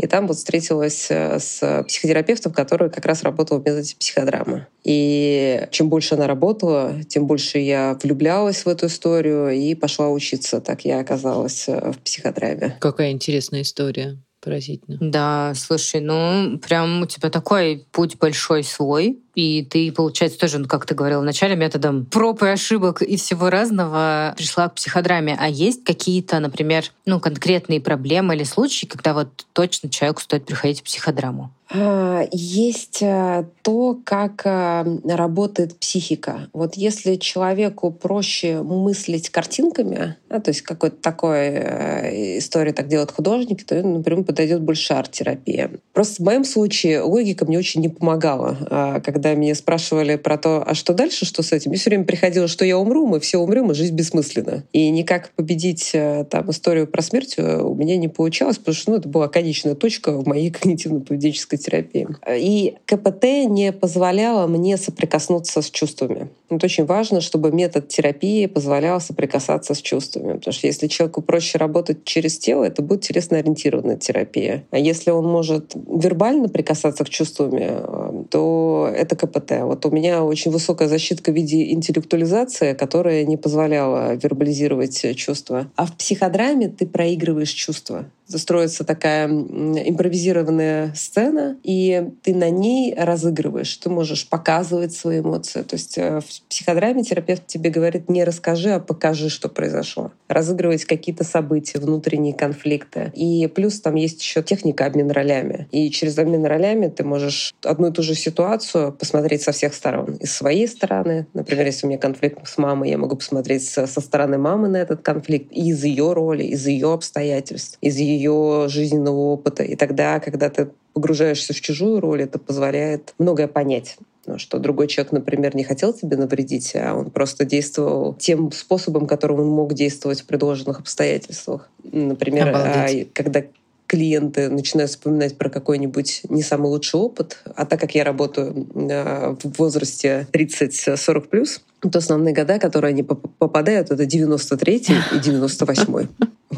И 0.00 0.06
там 0.06 0.26
вот 0.26 0.38
встретилась 0.38 1.08
э, 1.10 1.38
с 1.38 1.84
психотерапевтом, 1.86 2.52
который 2.52 2.88
как 2.88 3.04
раз 3.04 3.22
работал 3.22 3.60
в 3.60 3.66
методе 3.66 3.94
психодрамы. 3.98 4.66
И 4.82 5.68
чем 5.72 5.90
больше 5.90 6.14
она 6.14 6.26
работала, 6.26 6.94
тем 7.06 7.26
больше 7.26 7.58
я 7.58 7.98
влюблялась 8.02 8.64
в 8.64 8.68
эту 8.68 8.86
историю 8.86 9.50
и 9.50 9.74
пошла 9.74 10.08
учиться. 10.08 10.62
Так 10.62 10.86
я 10.86 11.00
оказалась 11.00 11.68
э, 11.68 11.92
в 11.92 11.98
психодраме. 11.98 12.78
Какая 12.80 13.10
интересная 13.10 13.60
история 13.60 14.16
поразительно. 14.40 14.96
Да, 15.00 15.52
слушай, 15.54 16.00
ну 16.00 16.58
прям 16.58 17.02
у 17.02 17.06
тебя 17.06 17.28
такой 17.28 17.86
путь 17.92 18.16
большой 18.18 18.64
свой, 18.64 19.20
и 19.34 19.64
ты, 19.64 19.92
получается, 19.92 20.38
тоже, 20.38 20.58
ну, 20.58 20.66
как 20.66 20.86
ты 20.86 20.94
говорила 20.94 21.20
вначале, 21.20 21.56
методом 21.56 22.04
проб 22.06 22.42
и 22.42 22.48
ошибок 22.48 23.02
и 23.02 23.16
всего 23.16 23.50
разного 23.50 24.34
пришла 24.36 24.68
к 24.68 24.74
психодраме. 24.74 25.36
А 25.38 25.48
есть 25.48 25.84
какие-то, 25.84 26.40
например, 26.40 26.84
ну, 27.06 27.20
конкретные 27.20 27.80
проблемы 27.80 28.34
или 28.34 28.44
случаи, 28.44 28.86
когда 28.86 29.14
вот 29.14 29.28
точно 29.52 29.88
человеку 29.88 30.20
стоит 30.22 30.46
приходить 30.46 30.80
в 30.80 30.84
психодраму? 30.84 31.52
А, 31.72 32.26
есть 32.32 33.00
э, 33.00 33.44
то, 33.62 33.96
как 34.04 34.42
э, 34.44 34.84
работает 35.04 35.78
психика. 35.78 36.48
Вот 36.52 36.74
если 36.74 37.14
человеку 37.14 37.92
проще 37.92 38.62
мыслить 38.62 39.30
картинками, 39.30 40.16
а, 40.28 40.40
то 40.40 40.50
есть 40.50 40.62
какой-то 40.62 40.96
такой 40.96 41.38
э, 41.38 42.38
истории 42.38 42.72
так 42.72 42.88
делают 42.88 43.12
художники, 43.12 43.62
то, 43.62 43.80
например, 43.82 44.24
подойдет 44.24 44.62
больше 44.62 44.94
арт-терапия. 44.94 45.70
Просто 45.92 46.20
в 46.20 46.26
моем 46.26 46.44
случае 46.44 47.02
логика 47.02 47.44
мне 47.44 47.58
очень 47.58 47.82
не 47.82 47.88
помогала. 47.88 48.56
А, 48.68 49.00
когда 49.30 49.40
меня 49.40 49.54
спрашивали 49.54 50.16
про 50.16 50.36
то, 50.38 50.64
а 50.66 50.74
что 50.74 50.92
дальше, 50.92 51.24
что 51.24 51.42
с 51.42 51.52
этим, 51.52 51.70
мне 51.70 51.78
все 51.78 51.90
время 51.90 52.04
приходило, 52.04 52.48
что 52.48 52.64
я 52.64 52.76
умру, 52.78 53.06
мы 53.06 53.20
все 53.20 53.38
умрем, 53.38 53.70
и 53.70 53.74
жизнь 53.74 53.94
бессмысленна. 53.94 54.64
И 54.72 54.90
никак 54.90 55.30
победить 55.36 55.92
там 56.30 56.50
историю 56.50 56.88
про 56.88 57.02
смерть 57.02 57.38
у 57.38 57.74
меня 57.74 57.96
не 57.96 58.08
получалось, 58.08 58.58
потому 58.58 58.74
что 58.74 58.90
ну, 58.90 58.96
это 58.96 59.08
была 59.08 59.28
конечная 59.28 59.74
точка 59.76 60.12
в 60.12 60.26
моей 60.26 60.50
когнитивно-поведенческой 60.52 61.58
терапии. 61.58 62.08
И 62.28 62.74
КПТ 62.86 63.24
не 63.48 63.72
позволяло 63.72 64.48
мне 64.48 64.76
соприкоснуться 64.76 65.62
с 65.62 65.70
чувствами. 65.70 66.28
Это 66.48 66.66
очень 66.66 66.84
важно, 66.84 67.20
чтобы 67.20 67.52
метод 67.52 67.86
терапии 67.86 68.46
позволял 68.46 69.00
соприкасаться 69.00 69.74
с 69.74 69.80
чувствами. 69.80 70.32
Потому 70.34 70.52
что 70.52 70.66
если 70.66 70.88
человеку 70.88 71.22
проще 71.22 71.58
работать 71.58 72.04
через 72.04 72.38
тело, 72.38 72.64
это 72.64 72.82
будет 72.82 73.02
телесно-ориентированная 73.02 73.96
терапия. 73.96 74.64
А 74.72 74.78
если 74.78 75.12
он 75.12 75.26
может 75.26 75.74
вербально 75.74 76.48
прикасаться 76.48 77.04
к 77.04 77.08
чувствам, 77.08 78.24
то 78.30 78.90
это 78.92 79.09
КПТ. 79.16 79.62
Вот 79.62 79.84
у 79.86 79.90
меня 79.90 80.22
очень 80.24 80.50
высокая 80.50 80.88
защита 80.88 81.30
в 81.30 81.34
виде 81.34 81.72
интеллектуализации, 81.72 82.74
которая 82.74 83.24
не 83.24 83.36
позволяла 83.36 84.14
вербализировать 84.14 85.16
чувства. 85.16 85.70
А 85.76 85.86
в 85.86 85.96
психодраме 85.96 86.68
ты 86.68 86.86
проигрываешь 86.86 87.50
чувства 87.50 88.06
строится 88.38 88.84
такая 88.84 89.28
импровизированная 89.28 90.94
сцена, 90.94 91.58
и 91.62 92.10
ты 92.22 92.34
на 92.34 92.50
ней 92.50 92.94
разыгрываешь, 92.96 93.76
ты 93.76 93.90
можешь 93.90 94.28
показывать 94.28 94.92
свои 94.92 95.20
эмоции. 95.20 95.62
То 95.62 95.76
есть 95.76 95.98
э, 95.98 96.20
в 96.20 96.48
психодраме 96.48 97.02
терапевт 97.02 97.46
тебе 97.46 97.70
говорит, 97.70 98.08
не 98.08 98.24
расскажи, 98.24 98.70
а 98.70 98.80
покажи, 98.80 99.28
что 99.28 99.48
произошло. 99.48 100.12
Разыгрывать 100.28 100.84
какие-то 100.84 101.24
события, 101.24 101.78
внутренние 101.78 102.34
конфликты. 102.34 103.12
И 103.14 103.46
плюс 103.48 103.80
там 103.80 103.94
есть 103.94 104.22
еще 104.22 104.42
техника 104.42 104.86
обмен 104.86 105.10
ролями. 105.10 105.68
И 105.72 105.90
через 105.90 106.18
обмен 106.18 106.44
ролями 106.44 106.88
ты 106.88 107.04
можешь 107.04 107.52
одну 107.64 107.88
и 107.88 107.92
ту 107.92 108.02
же 108.02 108.14
ситуацию 108.14 108.92
посмотреть 108.92 109.42
со 109.42 109.52
всех 109.52 109.74
сторон. 109.74 110.16
И 110.20 110.26
с 110.26 110.32
своей 110.32 110.68
стороны, 110.68 111.26
например, 111.34 111.66
если 111.66 111.86
у 111.86 111.88
меня 111.88 111.98
конфликт 111.98 112.46
с 112.46 112.58
мамой, 112.58 112.90
я 112.90 112.98
могу 112.98 113.16
посмотреть 113.16 113.64
со 113.64 113.86
стороны 113.86 114.38
мамы 114.38 114.68
на 114.68 114.76
этот 114.76 115.02
конфликт 115.02 115.50
и 115.50 115.70
из 115.70 115.84
ее 115.84 116.12
роли, 116.12 116.44
из 116.44 116.66
ее 116.66 116.92
обстоятельств, 116.92 117.78
из 117.80 117.96
ее 117.96 118.19
ее 118.20 118.68
жизненного 118.68 119.18
опыта. 119.18 119.62
И 119.62 119.76
тогда, 119.76 120.20
когда 120.20 120.50
ты 120.50 120.70
погружаешься 120.92 121.52
в 121.52 121.60
чужую 121.60 122.00
роль, 122.00 122.22
это 122.22 122.38
позволяет 122.38 123.14
многое 123.18 123.48
понять 123.48 123.96
ну, 124.26 124.38
что 124.38 124.58
другой 124.58 124.86
человек, 124.86 125.12
например, 125.12 125.56
не 125.56 125.64
хотел 125.64 125.92
тебе 125.92 126.16
навредить, 126.16 126.76
а 126.76 126.94
он 126.94 127.10
просто 127.10 127.44
действовал 127.44 128.14
тем 128.14 128.52
способом, 128.52 129.06
которым 129.06 129.40
он 129.40 129.48
мог 129.48 129.74
действовать 129.74 130.20
в 130.20 130.26
предложенных 130.26 130.80
обстоятельствах. 130.80 131.68
Например, 131.82 132.48
а, 132.48 132.82
Обалдеть. 132.82 133.12
когда 133.12 133.42
клиенты 133.86 134.48
начинают 134.48 134.90
вспоминать 134.90 135.36
про 135.36 135.50
какой-нибудь 135.50 136.22
не 136.28 136.42
самый 136.42 136.68
лучший 136.68 137.00
опыт, 137.00 137.42
а 137.56 137.66
так 137.66 137.80
как 137.80 137.94
я 137.96 138.04
работаю 138.04 138.68
а, 138.76 139.36
в 139.42 139.58
возрасте 139.58 140.28
30-40+, 140.32 141.60
то 141.90 141.98
основные 141.98 142.34
года, 142.34 142.60
которые 142.60 142.90
они 142.90 143.02
попадают, 143.02 143.90
это 143.90 144.06
93 144.06 144.86
и 145.12 145.18
98 145.18 146.06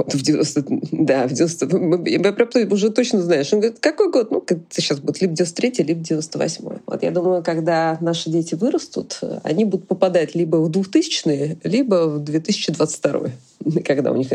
Вот 0.05 0.15
в 0.15 0.23
90, 0.23 0.65
да, 0.93 1.27
в 1.27 1.33
90, 1.33 2.09
я 2.09 2.33
прям 2.33 2.73
уже 2.73 2.91
точно 2.91 3.23
знаешь. 3.23 3.53
Он 3.53 3.61
говорит, 3.61 3.79
какой 3.81 4.11
год? 4.11 4.31
Ну, 4.31 4.45
сейчас 4.71 5.01
будет 5.01 5.21
либо 5.21 5.35
93 5.35 5.85
либо 5.85 6.01
98 6.01 6.65
Вот 6.87 7.03
я 7.03 7.11
думаю, 7.11 7.43
когда 7.43 7.99
наши 8.01 8.31
дети 8.31 8.55
вырастут, 8.55 9.21
они 9.43 9.65
будут 9.65 9.89
попадать 9.89 10.35
либо 10.35 10.57
в 10.57 10.71
2000-е, 10.71 11.59
либо 11.65 12.09
в 12.09 12.25
2022 12.25 13.31
когда 13.85 14.13
у 14.13 14.17
них 14.17 14.29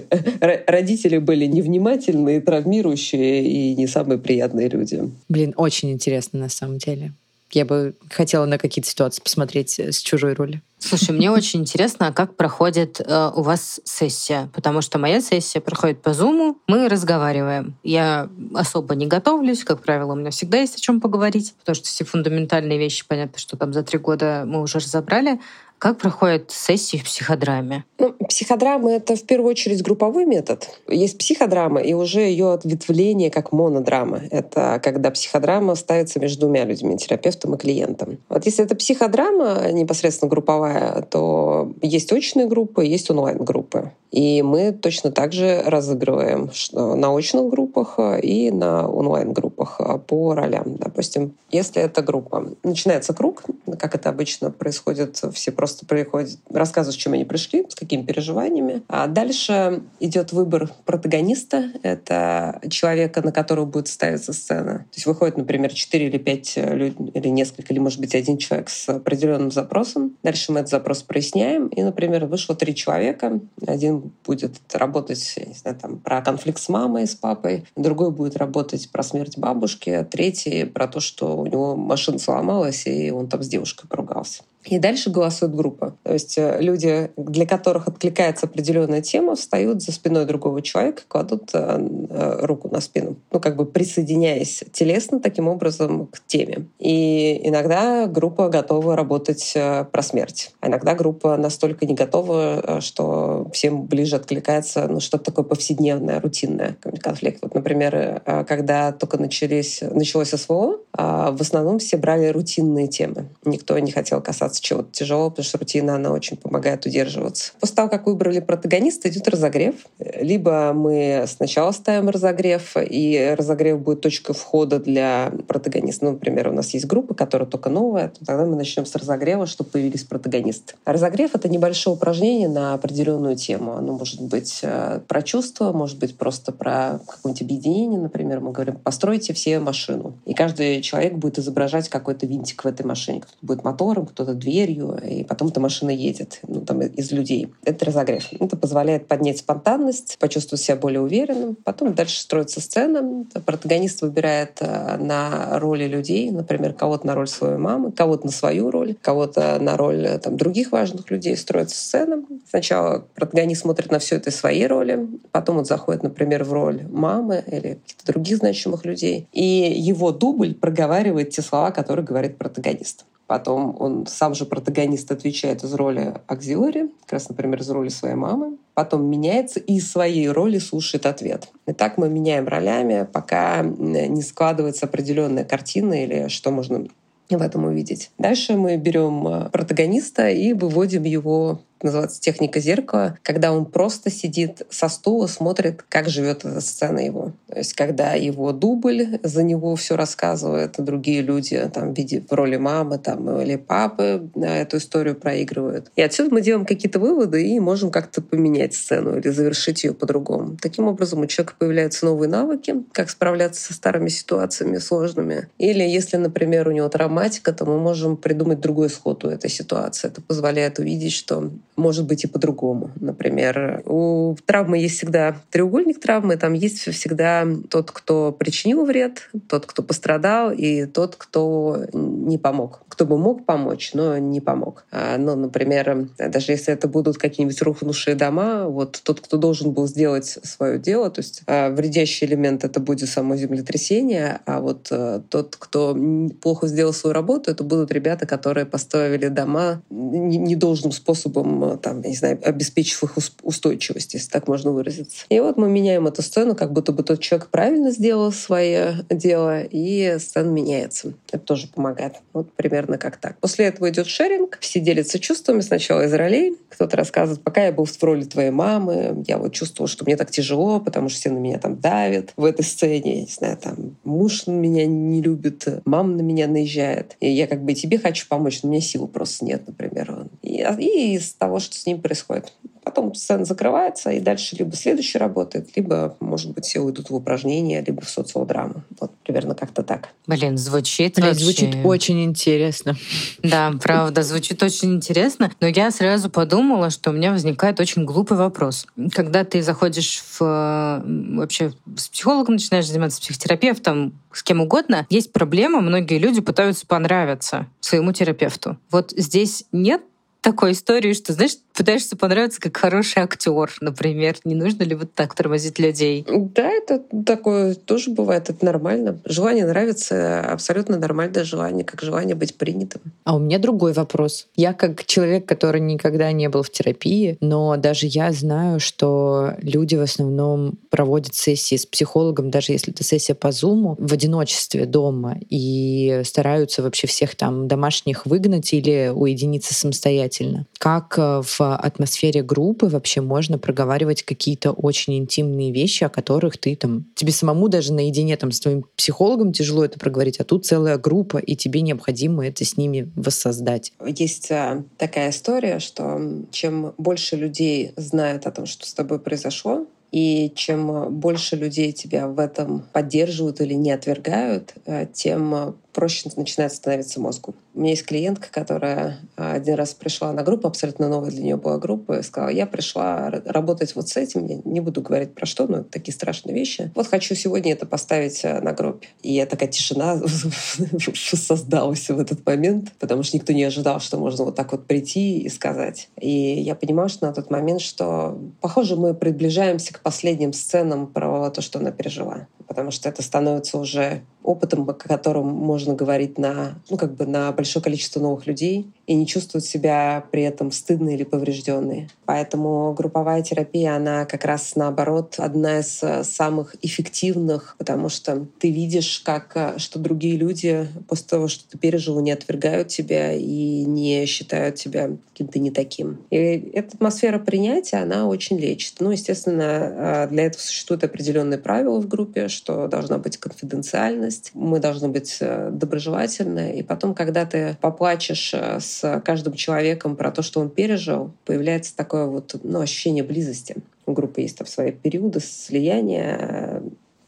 родители 0.67 1.17
были 1.17 1.45
невнимательные, 1.45 2.41
травмирующие 2.41 3.43
и 3.43 3.75
не 3.75 3.87
самые 3.87 4.17
приятные 4.19 4.69
люди. 4.69 5.09
Блин, 5.29 5.53
очень 5.57 5.91
интересно 5.91 6.39
на 6.39 6.49
самом 6.49 6.77
деле. 6.77 7.13
Я 7.51 7.65
бы 7.65 7.95
хотела 8.09 8.45
на 8.45 8.57
какие-то 8.57 8.89
ситуации 8.89 9.21
посмотреть 9.21 9.79
с 9.79 9.99
чужой 9.99 10.33
роли. 10.33 10.61
Слушай, 10.79 11.11
мне 11.11 11.31
очень 11.31 11.61
интересно, 11.61 12.13
как 12.13 12.35
проходит 12.35 13.01
э, 13.01 13.31
у 13.33 13.41
вас 13.41 13.81
сессия, 13.83 14.49
потому 14.53 14.81
что 14.81 14.99
моя 14.99 15.21
сессия 15.21 15.59
проходит 15.59 16.03
по 16.03 16.13
зуму, 16.13 16.59
мы 16.67 16.87
разговариваем. 16.87 17.75
Я 17.83 18.29
особо 18.53 18.93
не 18.93 19.07
готовлюсь, 19.07 19.63
как 19.63 19.81
правило, 19.81 20.13
у 20.13 20.15
меня 20.15 20.29
всегда 20.29 20.59
есть 20.59 20.75
о 20.75 20.79
чем 20.79 21.01
поговорить, 21.01 21.55
потому 21.57 21.75
что 21.75 21.87
все 21.87 22.05
фундаментальные 22.05 22.77
вещи, 22.77 23.05
понятно, 23.07 23.39
что 23.39 23.57
там 23.57 23.73
за 23.73 23.81
три 23.81 23.97
года 23.97 24.43
мы 24.45 24.61
уже 24.61 24.77
разобрали, 24.77 25.39
как 25.79 25.97
проходят 25.97 26.51
сессии 26.51 26.97
в 26.97 27.03
психодраме? 27.03 27.85
Ну, 27.99 28.13
психодрама— 28.27 28.91
это 28.93 29.15
в 29.15 29.23
первую 29.23 29.51
очередь 29.51 29.83
групповой 29.83 30.25
метод. 30.25 30.69
Есть 30.87 31.17
психодрама 31.17 31.81
и 31.81 31.93
уже 31.93 32.21
ее 32.21 32.53
ответвление 32.53 33.29
как 33.29 33.51
монодрама. 33.51 34.21
Это 34.31 34.79
когда 34.83 35.11
психодрама 35.11 35.75
ставится 35.75 36.19
между 36.19 36.41
двумя 36.41 36.65
людьми, 36.65 36.97
терапевтом 36.97 37.55
и 37.55 37.57
клиентом. 37.57 38.17
Вот 38.29 38.45
если 38.45 38.65
это 38.65 38.75
психодрама 38.75 39.71
непосредственно 39.71 40.29
групповая, 40.29 41.01
то 41.03 41.73
есть 41.81 42.11
очные 42.11 42.47
группы, 42.47 42.85
есть 42.85 43.09
онлайн-группы. 43.11 43.91
И 44.11 44.41
мы 44.41 44.71
точно 44.71 45.11
так 45.11 45.33
же 45.33 45.61
разыгрываем 45.65 46.49
на 46.73 47.13
очных 47.13 47.49
группах 47.49 47.99
и 48.21 48.51
на 48.51 48.87
онлайн-группах 48.89 49.81
по 50.07 50.33
ролям. 50.33 50.77
Допустим, 50.77 51.33
если 51.51 51.81
это 51.81 52.01
группа, 52.01 52.47
начинается 52.63 53.13
круг, 53.13 53.43
Как 53.79 53.95
это 53.95 54.09
обычно 54.09 54.49
происходит, 54.51 55.21
все 55.33 55.51
просто 55.51 55.85
приходят, 55.85 56.37
рассказывают, 56.49 56.95
с 56.95 56.97
чем 56.97 57.13
они 57.13 57.25
пришли, 57.25 57.65
с 57.67 57.75
какими 57.75 58.01
переживаниями. 58.01 58.81
А 58.87 59.07
дальше 59.07 59.81
идет 59.99 60.31
выбор 60.31 60.69
протагониста. 60.85 61.71
Это 61.83 62.61
человека, 62.69 63.21
на 63.21 63.31
которого 63.31 63.65
будет 63.65 63.87
ставиться 63.87 64.33
сцена. 64.33 64.79
То 64.91 64.95
есть 64.95 65.05
выходит, 65.05 65.37
например, 65.37 65.73
4 65.73 66.07
или 66.07 66.17
5 66.17 66.57
людей, 66.57 67.11
или 67.13 67.27
несколько, 67.27 67.73
или, 67.73 67.79
может 67.79 67.99
быть, 67.99 68.15
один 68.15 68.37
человек 68.37 68.69
с 68.69 68.87
определенным 68.87 69.51
запросом. 69.51 70.15
Дальше 70.23 70.51
мы 70.51 70.59
этот 70.59 70.71
запрос 70.71 71.03
проясняем. 71.03 71.67
И, 71.67 71.83
например, 71.83 72.25
вышло 72.25 72.55
три 72.55 72.73
человека. 72.73 73.39
Один 73.65 73.96
будет 74.25 74.59
работать, 74.73 75.33
я 75.37 75.45
не 75.45 75.53
знаю, 75.53 75.77
там, 75.77 75.99
про 75.99 76.21
конфликт 76.21 76.59
с 76.59 76.69
мамой, 76.69 77.07
с 77.07 77.15
папой. 77.15 77.65
Другой 77.75 78.11
будет 78.11 78.37
работать 78.37 78.89
про 78.91 79.03
смерть 79.03 79.37
бабушки. 79.37 80.07
Третий 80.09 80.65
про 80.65 80.87
то, 80.87 80.99
что 80.99 81.37
у 81.37 81.45
него 81.45 81.75
машина 81.75 82.19
сломалась, 82.19 82.85
и 82.87 83.11
он 83.11 83.27
там 83.27 83.43
с 83.43 83.47
девушкой 83.47 83.87
поругался. 83.87 84.43
И 84.67 84.79
дальше 84.79 85.09
голосует 85.09 85.55
группа. 85.55 85.95
То 86.03 86.13
есть 86.13 86.37
э, 86.37 86.57
люди, 86.59 87.09
для 87.15 87.45
которых 87.45 87.87
откликается 87.87 88.47
определенная 88.47 89.01
тема, 89.01 89.35
встают 89.35 89.81
за 89.81 89.93
спиной 89.93 90.25
другого 90.25 90.61
человека, 90.61 91.03
кладут 91.07 91.51
э, 91.53 91.79
э, 92.09 92.45
руку 92.45 92.67
на 92.69 92.81
спину. 92.81 93.15
Ну, 93.31 93.39
как 93.39 93.55
бы 93.55 93.65
присоединяясь 93.65 94.65
телесно 94.73 95.21
таким 95.21 95.47
образом 95.47 96.07
к 96.07 96.19
теме. 96.25 96.67
И 96.79 97.39
иногда 97.43 98.07
группа 98.07 98.49
готова 98.49 98.95
работать 98.95 99.53
про 99.53 100.01
смерть. 100.01 100.51
А 100.59 100.67
иногда 100.67 100.95
группа 100.95 101.37
настолько 101.37 101.85
не 101.85 101.93
готова, 101.93 102.79
что 102.81 103.49
всем 103.53 103.85
ближе 103.85 104.17
откликается 104.17 104.87
ну, 104.87 104.99
что-то 104.99 105.25
такое 105.25 105.45
повседневное, 105.45 106.19
рутинное, 106.19 106.75
конфликт. 107.01 107.39
Вот, 107.41 107.53
например, 107.53 108.21
когда 108.47 108.91
только 108.91 109.17
начались, 109.17 109.81
началось 109.81 110.29
СВО, 110.29 110.79
в 110.93 111.41
основном 111.41 111.79
все 111.79 111.97
брали 111.97 112.27
рутинные 112.27 112.87
темы. 112.87 113.29
Никто 113.45 113.77
не 113.79 113.91
хотел 113.91 114.21
касаться 114.21 114.56
заниматься 114.57 114.61
чего-то 114.61 114.91
тяжелого, 114.91 115.29
потому 115.29 115.45
что 115.45 115.57
рутина, 115.57 115.95
она 115.95 116.11
очень 116.11 116.37
помогает 116.37 116.85
удерживаться. 116.85 117.53
После 117.59 117.75
того, 117.75 117.89
как 117.89 118.05
выбрали 118.05 118.39
протагониста, 118.39 119.09
идет 119.09 119.27
разогрев. 119.27 119.75
Либо 119.99 120.73
мы 120.73 121.25
сначала 121.27 121.71
ставим 121.71 122.09
разогрев, 122.09 122.75
и 122.77 123.35
разогрев 123.37 123.79
будет 123.79 124.01
точкой 124.01 124.33
входа 124.33 124.79
для 124.79 125.31
протагониста. 125.47 126.05
Ну, 126.05 126.11
например, 126.11 126.49
у 126.49 126.51
нас 126.51 126.73
есть 126.73 126.85
группа, 126.85 127.13
которая 127.13 127.47
только 127.47 127.69
новая, 127.69 128.11
тогда 128.25 128.45
мы 128.45 128.55
начнем 128.55 128.85
с 128.85 128.95
разогрева, 128.95 129.45
чтобы 129.45 129.69
появились 129.71 130.03
протагонисты. 130.03 130.73
А 130.85 130.93
разогрев— 130.93 131.31
это 131.35 131.49
небольшое 131.49 131.95
упражнение 131.95 132.49
на 132.49 132.73
определенную 132.73 133.35
тему. 133.35 133.73
Оно 133.73 133.93
может 133.93 134.21
быть 134.21 134.59
э, 134.63 134.99
про 135.07 135.21
чувства, 135.21 135.71
может 135.71 135.99
быть 135.99 136.17
просто 136.17 136.51
про 136.51 136.99
какое-нибудь 137.07 137.41
объединение, 137.41 137.99
например. 137.99 138.39
Мы 138.39 138.51
говорим, 138.51 138.75
постройте 138.75 139.33
все 139.33 139.59
машину. 139.59 140.13
И 140.25 140.33
каждый 140.33 140.81
человек 140.81 141.13
будет 141.13 141.39
изображать 141.39 141.89
какой-то 141.89 142.25
винтик 142.25 142.63
в 142.63 142.67
этой 142.67 142.85
машине. 142.85 143.21
Кто-то 143.21 143.37
будет 143.41 143.63
мотором, 143.63 144.05
кто-то 144.05 144.33
дверью, 144.37 144.99
и 145.03 145.23
потом 145.23 145.49
эта 145.49 145.59
машина 145.59 145.89
едет 145.89 146.39
ну, 146.47 146.61
там, 146.61 146.81
из 146.81 147.11
людей. 147.11 147.51
Это 147.63 147.85
разогрев. 147.85 148.25
Это 148.39 148.57
позволяет 148.57 149.07
поднять 149.07 149.39
спонтанность, 149.39 150.17
почувствовать 150.19 150.61
себя 150.61 150.77
более 150.77 151.01
уверенным. 151.01 151.55
Потом 151.63 151.93
дальше 151.93 152.19
строится 152.19 152.61
сцена. 152.61 153.25
Протагонист 153.45 154.01
выбирает 154.01 154.57
э, 154.59 154.97
на 154.97 155.59
роли 155.59 155.85
людей, 155.85 156.29
например, 156.31 156.73
кого-то 156.73 157.07
на 157.07 157.15
роль 157.15 157.27
своей 157.27 157.57
мамы, 157.57 157.91
кого-то 157.91 158.25
на 158.25 158.31
свою 158.31 158.71
роль, 158.71 158.95
кого-то 159.01 159.57
на 159.59 159.77
роль 159.77 160.05
э, 160.05 160.19
там, 160.19 160.37
других 160.37 160.71
важных 160.71 161.09
людей. 161.11 161.35
Строится 161.37 161.75
сцена. 161.75 162.23
Сначала 162.49 163.05
протагонист 163.15 163.61
смотрит 163.61 163.91
на 163.91 163.99
все 163.99 164.15
это 164.15 164.31
своей 164.31 164.67
роли, 164.67 165.07
потом 165.31 165.57
он 165.57 165.65
заходит, 165.65 166.03
например, 166.03 166.43
в 166.43 166.53
роль 166.53 166.83
мамы 166.89 167.43
или 167.47 167.79
каких-то 167.81 168.05
других 168.13 168.37
значимых 168.37 168.85
людей. 168.85 169.27
И 169.31 169.43
его 169.43 170.11
дубль 170.11 170.53
проговаривает 170.53 171.31
те 171.31 171.41
слова, 171.41 171.71
которые 171.71 172.05
говорит 172.05 172.37
протагонист. 172.37 173.05
Потом 173.27 173.75
он 173.79 174.07
сам 174.07 174.33
же 174.33 174.45
протагонист 174.45 175.11
отвечает 175.11 175.63
из 175.63 175.73
роли 175.73 176.15
Акзилари, 176.27 176.89
как 177.01 177.13
раз, 177.13 177.29
например, 177.29 177.59
из 177.59 177.69
роли 177.69 177.89
своей 177.89 178.15
мамы. 178.15 178.57
Потом 178.73 179.05
меняется 179.05 179.59
и 179.59 179.75
из 179.75 179.91
своей 179.91 180.29
роли 180.29 180.59
слушает 180.59 181.05
ответ. 181.05 181.49
И 181.65 181.73
так 181.73 181.97
мы 181.97 182.09
меняем 182.09 182.47
ролями, 182.47 183.07
пока 183.11 183.61
не 183.63 184.21
складывается 184.21 184.85
определенная 184.85 185.43
картина 185.43 186.03
или 186.03 186.29
что 186.29 186.51
можно 186.51 186.87
в 187.29 187.41
этом 187.41 187.65
увидеть. 187.65 188.11
Дальше 188.17 188.55
мы 188.55 188.77
берем 188.77 189.27
э, 189.27 189.49
протагониста 189.49 190.29
и 190.29 190.53
выводим 190.53 191.03
его 191.03 191.59
называется 191.81 192.21
техника 192.21 192.59
зеркала, 192.59 193.17
когда 193.23 193.51
он 193.51 193.65
просто 193.65 194.09
сидит 194.09 194.63
со 194.69 194.89
стула, 194.89 195.27
смотрит, 195.27 195.83
как 195.87 196.09
живет 196.09 196.45
эта 196.45 196.61
сцена 196.61 196.99
его. 196.99 197.33
То 197.47 197.57
есть, 197.57 197.73
когда 197.73 198.13
его 198.13 198.51
дубль 198.51 199.19
за 199.23 199.43
него 199.43 199.75
все 199.75 199.95
рассказывает, 199.95 200.79
а 200.79 200.81
другие 200.81 201.21
люди 201.21 201.59
там, 201.73 201.93
в 201.93 201.97
виде 201.97 202.23
в 202.27 202.33
роли 202.33 202.57
мамы 202.57 202.97
там, 202.97 203.39
или 203.41 203.55
папы 203.55 204.29
эту 204.35 204.77
историю 204.77 205.15
проигрывают. 205.15 205.91
И 205.95 206.01
отсюда 206.01 206.33
мы 206.33 206.41
делаем 206.41 206.65
какие-то 206.65 206.99
выводы 206.99 207.47
и 207.47 207.59
можем 207.59 207.91
как-то 207.91 208.21
поменять 208.21 208.73
сцену 208.73 209.17
или 209.17 209.29
завершить 209.29 209.83
ее 209.83 209.93
по-другому. 209.93 210.57
Таким 210.61 210.87
образом, 210.87 211.21
у 211.21 211.25
человека 211.25 211.55
появляются 211.57 212.05
новые 212.05 212.29
навыки, 212.29 212.75
как 212.91 213.09
справляться 213.09 213.61
со 213.61 213.73
старыми 213.73 214.09
ситуациями 214.09 214.77
сложными. 214.77 215.47
Или 215.57 215.83
если, 215.83 216.17
например, 216.17 216.67
у 216.67 216.71
него 216.71 216.89
травматика, 216.89 217.53
то 217.53 217.65
мы 217.65 217.79
можем 217.79 218.17
придумать 218.17 218.59
другой 218.59 218.87
исход 218.87 219.23
у 219.25 219.29
этой 219.29 219.49
ситуации. 219.49 220.07
Это 220.07 220.21
позволяет 220.21 220.79
увидеть, 220.79 221.13
что 221.13 221.51
может 221.77 222.05
быть 222.05 222.23
и 222.23 222.27
по-другому. 222.27 222.91
Например, 222.99 223.83
у 223.85 224.35
травмы 224.45 224.79
есть 224.79 224.97
всегда 224.97 225.37
треугольник 225.51 225.99
травмы, 225.99 226.35
там 226.35 226.53
есть 226.53 226.79
всегда 226.79 227.47
тот, 227.69 227.91
кто 227.91 228.31
причинил 228.31 228.83
вред, 228.85 229.29
тот, 229.47 229.65
кто 229.67 229.83
пострадал, 229.83 230.51
и 230.51 230.85
тот, 230.85 231.15
кто 231.15 231.85
не 231.93 232.37
помог. 232.37 232.81
Кто 232.89 233.05
бы 233.05 233.17
мог 233.17 233.45
помочь, 233.45 233.91
но 233.93 234.17
не 234.17 234.41
помог. 234.41 234.85
А, 234.91 235.17
ну, 235.17 235.35
например, 235.35 236.09
даже 236.17 236.51
если 236.51 236.73
это 236.73 236.87
будут 236.87 237.17
какие-нибудь 237.17 237.61
рухнувшие 237.61 238.15
дома, 238.15 238.67
вот 238.67 238.99
тот, 239.03 239.21
кто 239.21 239.37
должен 239.37 239.71
был 239.71 239.87
сделать 239.87 240.39
свое 240.43 240.79
дело, 240.79 241.11
то 241.11 241.19
есть 241.19 241.43
а, 241.45 241.69
вредящий 241.69 242.25
элемент 242.25 242.63
это 242.63 242.79
будет 242.79 243.07
само 243.09 243.35
землетрясение, 243.35 244.39
а 244.45 244.61
вот 244.61 244.87
а, 244.89 245.21
тот, 245.29 245.55
кто 245.57 245.95
плохо 246.41 246.67
сделал 246.67 246.93
свою 246.93 247.13
работу, 247.13 247.51
это 247.51 247.63
будут 247.63 247.91
ребята, 247.91 248.25
которые 248.25 248.65
поставили 248.65 249.27
дома 249.27 249.81
недолжным 249.91 250.91
способом 250.91 251.66
там, 251.75 252.01
я 252.01 252.09
не 252.09 252.15
знаю, 252.15 252.39
обеспечив 252.43 253.03
их 253.03 253.17
устойчивость, 253.43 254.13
если 254.13 254.29
так 254.29 254.47
можно 254.47 254.71
выразиться. 254.71 255.25
И 255.29 255.39
вот 255.39 255.57
мы 255.57 255.69
меняем 255.69 256.07
эту 256.07 256.21
сцену, 256.21 256.55
как 256.55 256.71
будто 256.71 256.91
бы 256.91 257.03
тот 257.03 257.19
человек 257.19 257.49
правильно 257.49 257.91
сделал 257.91 258.31
свое 258.31 259.05
дело, 259.09 259.61
и 259.61 260.17
сцена 260.19 260.49
меняется. 260.49 261.13
Это 261.31 261.43
тоже 261.43 261.67
помогает. 261.67 262.15
Вот 262.33 262.53
примерно 262.53 262.97
как 262.97 263.17
так. 263.17 263.37
После 263.39 263.65
этого 263.65 263.89
идет 263.89 264.07
шеринг, 264.07 264.57
все 264.61 264.79
делятся 264.79 265.19
чувствами 265.19 265.61
сначала 265.61 266.05
из 266.05 266.13
ролей. 266.13 266.55
Кто-то 266.69 266.95
рассказывает, 266.95 267.41
пока 267.41 267.65
я 267.65 267.71
был 267.71 267.85
в 267.85 268.03
роли 268.03 268.23
твоей 268.23 268.51
мамы, 268.51 269.23
я 269.27 269.37
вот 269.37 269.53
чувствовал, 269.53 269.87
что 269.87 270.05
мне 270.05 270.15
так 270.15 270.31
тяжело, 270.31 270.79
потому 270.79 271.09
что 271.09 271.19
все 271.19 271.29
на 271.31 271.37
меня 271.37 271.57
там 271.57 271.77
давят 271.79 272.33
в 272.37 272.45
этой 272.45 272.63
сцене. 272.63 273.15
Я 273.15 273.21
не 273.21 273.27
знаю, 273.27 273.57
там 273.57 273.97
муж 274.03 274.47
меня 274.47 274.85
не 274.85 275.21
любит, 275.21 275.67
мама 275.85 276.15
на 276.15 276.21
меня 276.21 276.47
наезжает. 276.47 277.15
И 277.19 277.29
я 277.29 277.47
как 277.47 277.63
бы 277.63 277.73
тебе 277.73 277.97
хочу 277.97 278.27
помочь, 278.27 278.61
но 278.63 278.69
у 278.69 278.71
меня 278.71 278.81
сил 278.81 279.07
просто 279.07 279.45
нет, 279.45 279.63
например. 279.67 280.27
И, 280.47 280.65
и 280.79 281.15
из 281.15 281.33
того, 281.33 281.57
того, 281.57 281.59
что 281.59 281.77
с 281.77 281.85
ним 281.85 282.01
происходит. 282.01 282.53
Потом 282.83 283.13
сцена 283.13 283.43
закрывается, 283.43 284.11
и 284.11 284.21
дальше 284.21 284.55
либо 284.55 284.73
следующий 284.75 285.17
работает, 285.17 285.75
либо, 285.75 286.15
может 286.21 286.53
быть, 286.53 286.65
все 286.65 286.79
уйдут 286.79 287.09
в 287.09 287.15
упражнения, 287.15 287.83
либо 287.85 288.01
в 288.01 288.09
социодраму. 288.09 288.83
Вот 288.99 289.11
примерно 289.23 289.55
как-то 289.55 289.83
так. 289.83 290.09
Блин, 290.25 290.57
звучит 290.57 291.15
Блин, 291.15 291.27
вообще... 291.27 291.43
Звучит 291.43 291.75
очень 291.83 292.23
интересно. 292.23 292.95
Да, 293.43 293.73
правда, 293.81 294.23
звучит 294.23 294.63
очень 294.63 294.93
интересно. 294.93 295.51
Но 295.59 295.67
я 295.67 295.91
сразу 295.91 296.29
подумала, 296.29 296.89
что 296.89 297.09
у 297.09 297.13
меня 297.13 297.31
возникает 297.31 297.79
очень 297.81 298.05
глупый 298.05 298.37
вопрос. 298.37 298.87
Когда 299.11 299.43
ты 299.43 299.61
заходишь 299.61 300.23
в 300.39 301.03
вообще 301.05 301.73
с 301.97 302.07
психологом 302.07 302.53
начинаешь 302.53 302.87
заниматься, 302.87 303.17
с 303.17 303.19
психотерапевтом, 303.19 304.13
с 304.31 304.43
кем 304.43 304.61
угодно, 304.61 305.05
есть 305.09 305.33
проблема, 305.33 305.81
многие 305.81 306.19
люди 306.19 306.39
пытаются 306.39 306.85
понравиться 306.87 307.67
своему 307.81 308.13
терапевту. 308.13 308.77
Вот 308.91 309.11
здесь 309.11 309.65
нет 309.71 310.01
такой 310.47 310.71
истории, 310.71 311.11
что, 311.11 311.33
знаешь, 311.33 311.57
пытаешься 311.77 312.17
понравиться 312.17 312.59
как 312.59 312.75
хороший 312.75 313.21
актер, 313.21 313.71
например. 313.81 314.35
Не 314.43 314.55
нужно 314.55 314.81
ли 314.81 314.95
вот 314.95 315.13
так 315.13 315.35
тормозить 315.35 315.77
людей? 315.77 316.25
Да, 316.27 316.67
это 316.67 317.03
такое 317.23 317.75
тоже 317.75 318.09
бывает, 318.09 318.49
это 318.49 318.65
нормально. 318.65 319.19
Желание 319.25 319.65
нравится 319.65 320.41
абсолютно 320.41 320.97
нормальное 320.97 321.43
желание, 321.43 321.85
как 321.85 322.01
желание 322.01 322.35
быть 322.35 322.55
принятым. 322.55 323.01
А 323.25 323.35
у 323.35 323.39
меня 323.39 323.59
другой 323.59 323.93
вопрос. 323.93 324.47
Я 324.55 324.73
как 324.73 325.05
человек, 325.05 325.45
который 325.45 325.79
никогда 325.79 326.31
не 326.31 326.49
был 326.49 326.63
в 326.63 326.71
терапии, 326.71 327.37
но 327.41 327.77
даже 327.77 328.07
я 328.07 328.31
знаю, 328.31 328.79
что 328.79 329.53
люди 329.59 329.95
в 329.95 330.01
основном 330.01 330.79
проводят 330.89 331.35
сессии 331.35 331.75
с 331.75 331.85
психологом, 331.85 332.49
даже 332.49 332.71
если 332.71 332.91
это 332.91 333.03
сессия 333.03 333.35
по 333.35 333.51
зуму, 333.51 333.95
в 333.99 334.11
одиночестве 334.11 334.87
дома 334.87 335.37
и 335.47 336.21
стараются 336.25 336.81
вообще 336.81 337.05
всех 337.05 337.35
там 337.35 337.67
домашних 337.67 338.25
выгнать 338.25 338.73
или 338.73 339.11
уединиться 339.13 339.75
самостоятельно. 339.75 340.65
Как 340.79 341.19
э, 341.19 341.41
в 341.43 341.66
атмосфере 341.75 342.43
группы 342.43 342.87
вообще 342.87 343.21
можно 343.21 343.57
проговаривать 343.57 344.23
какие-то 344.23 344.71
очень 344.71 345.17
интимные 345.17 345.71
вещи, 345.71 346.03
о 346.03 346.09
которых 346.09 346.57
ты 346.57 346.75
там... 346.75 347.05
Тебе 347.15 347.31
самому 347.31 347.67
даже 347.67 347.93
наедине 347.93 348.37
там 348.37 348.51
с 348.51 348.59
твоим 348.59 348.85
психологом 348.95 349.53
тяжело 349.53 349.83
это 349.83 349.99
проговорить, 349.99 350.39
а 350.39 350.43
тут 350.43 350.65
целая 350.65 350.97
группа, 350.97 351.37
и 351.37 351.55
тебе 351.55 351.81
необходимо 351.81 352.45
это 352.45 352.63
с 352.63 352.77
ними 352.77 353.11
воссоздать. 353.15 353.93
Есть 354.05 354.51
а, 354.51 354.83
такая 354.97 355.31
история, 355.31 355.79
что 355.79 356.19
чем 356.51 356.93
больше 356.97 357.35
людей 357.35 357.91
знают 357.95 358.45
о 358.45 358.51
том, 358.51 358.65
что 358.65 358.85
с 358.85 358.93
тобой 358.93 359.19
произошло, 359.19 359.85
и 360.11 360.51
чем 360.55 361.19
больше 361.19 361.55
людей 361.55 361.91
тебя 361.91 362.27
в 362.27 362.39
этом 362.39 362.83
поддерживают 362.93 363.59
или 363.61 363.73
не 363.73 363.91
отвергают, 363.91 364.73
э, 364.85 365.05
тем 365.11 365.75
проще 365.97 366.29
начинает 366.35 366.71
становиться 366.71 367.19
мозгу. 367.19 367.55
У 367.73 367.79
меня 367.79 367.89
есть 367.89 368.05
клиентка, 368.05 368.49
которая 368.51 369.17
а, 369.35 369.53
один 369.53 369.73
раз 369.73 369.95
пришла 369.95 370.31
на 370.31 370.43
группу, 370.43 370.67
абсолютно 370.67 371.09
новая 371.09 371.31
для 371.31 371.41
нее 371.41 371.57
была 371.57 371.79
группа, 371.79 372.19
и 372.19 372.21
сказала, 372.21 372.51
я 372.51 372.67
пришла 372.67 373.31
работать 373.45 373.95
вот 373.95 374.07
с 374.07 374.15
этим, 374.15 374.45
я 374.45 374.61
не 374.63 374.79
буду 374.79 375.01
говорить 375.01 375.33
про 375.33 375.47
что, 375.47 375.65
но 375.65 375.81
такие 375.81 376.13
страшные 376.13 376.53
вещи. 376.53 376.91
Вот 376.93 377.07
хочу 377.07 377.33
сегодня 377.33 377.73
это 377.73 377.87
поставить 377.87 378.45
э, 378.45 378.61
на 378.61 378.73
группе. 378.73 379.07
И 379.23 379.43
такая 379.45 379.69
тишина 379.69 380.21
создалась 381.15 382.07
в 382.07 382.19
этот 382.19 382.45
момент, 382.45 382.91
потому 382.99 383.23
что 383.23 383.35
никто 383.35 383.53
не 383.53 383.63
ожидал, 383.63 383.99
что 383.99 384.19
можно 384.19 384.45
вот 384.45 384.55
так 384.55 384.73
вот 384.73 384.85
прийти 384.85 385.39
и 385.39 385.49
сказать. 385.49 386.09
И 386.21 386.29
я 386.29 386.75
понимаю, 386.75 387.09
что 387.09 387.25
на 387.25 387.33
тот 387.33 387.49
момент, 387.49 387.81
что, 387.81 388.37
похоже, 388.61 388.97
мы 388.97 389.15
приближаемся 389.15 389.95
к 389.95 390.01
последним 390.01 390.53
сценам 390.53 391.07
про 391.07 391.49
то, 391.49 391.61
что 391.61 391.79
она 391.79 391.89
пережила 391.89 392.45
потому 392.67 392.91
что 392.91 393.09
это 393.09 393.23
становится 393.23 393.77
уже 393.79 394.21
опытом, 394.43 394.87
о 394.87 394.93
котором 394.93 395.47
можно 395.47 395.86
говорить 395.95 396.37
на, 396.37 396.81
ну, 396.89 396.97
как 396.97 397.15
бы 397.15 397.25
на 397.25 397.51
большое 397.51 397.83
количество 397.83 398.19
новых 398.19 398.47
людей 398.47 398.91
и 399.07 399.15
не 399.15 399.25
чувствовать 399.25 399.65
себя 399.65 400.25
при 400.31 400.43
этом 400.43 400.71
стыдно 400.71 401.09
или 401.09 401.23
поврежденные. 401.23 402.09
Поэтому 402.25 402.93
групповая 402.93 403.41
терапия, 403.41 403.95
она 403.95 404.25
как 404.25 404.43
раз 404.43 404.75
наоборот 404.75 405.35
одна 405.37 405.79
из 405.79 406.03
э, 406.03 406.25
самых 406.25 406.75
эффективных, 406.81 407.75
потому 407.77 408.09
что 408.09 408.45
ты 408.59 408.69
видишь, 408.69 409.21
как, 409.23 409.53
э, 409.55 409.77
что 409.77 409.97
другие 409.97 410.35
люди 410.35 410.89
после 411.07 411.25
того, 411.25 411.47
что 411.47 411.63
ты 411.69 411.77
пережил, 411.77 412.19
не 412.19 412.31
отвергают 412.31 412.89
тебя 412.89 413.31
и 413.31 413.85
не 413.85 414.25
считают 414.25 414.75
тебя 414.75 415.11
каким-то 415.31 415.57
не 415.59 415.71
таким. 415.71 416.17
И 416.29 416.35
эта 416.35 416.97
атмосфера 416.97 417.39
принятия, 417.39 417.97
она 417.97 418.27
очень 418.27 418.59
лечит. 418.59 418.95
Ну, 418.99 419.11
естественно, 419.11 420.25
э, 420.25 420.27
для 420.29 420.47
этого 420.47 420.61
существуют 420.61 421.05
определенные 421.05 421.59
правила 421.59 422.01
в 422.01 422.09
группе, 422.09 422.49
что 422.49 422.89
должна 422.89 423.19
быть 423.19 423.37
конфиденциальность, 423.37 424.51
мы 424.53 424.81
должны 424.81 425.07
быть 425.07 425.37
доброжелательны. 425.39 426.77
И 426.77 426.83
потом, 426.83 427.13
когда 427.13 427.45
ты 427.45 427.77
поплачешь 427.79 428.53
с 428.53 428.96
с 428.97 429.21
каждым 429.23 429.53
человеком 429.53 430.15
про 430.15 430.31
то, 430.31 430.41
что 430.41 430.59
он 430.59 430.69
пережил, 430.69 431.31
появляется 431.45 431.95
такое 431.95 432.25
вот 432.25 432.55
ну, 432.63 432.81
ощущение 432.81 433.23
близости. 433.23 433.75
У 434.05 434.13
группы 434.13 434.41
есть 434.41 434.57
там 434.57 434.67
свои 434.67 434.91
периоды 434.91 435.39
слияния, 435.39 436.81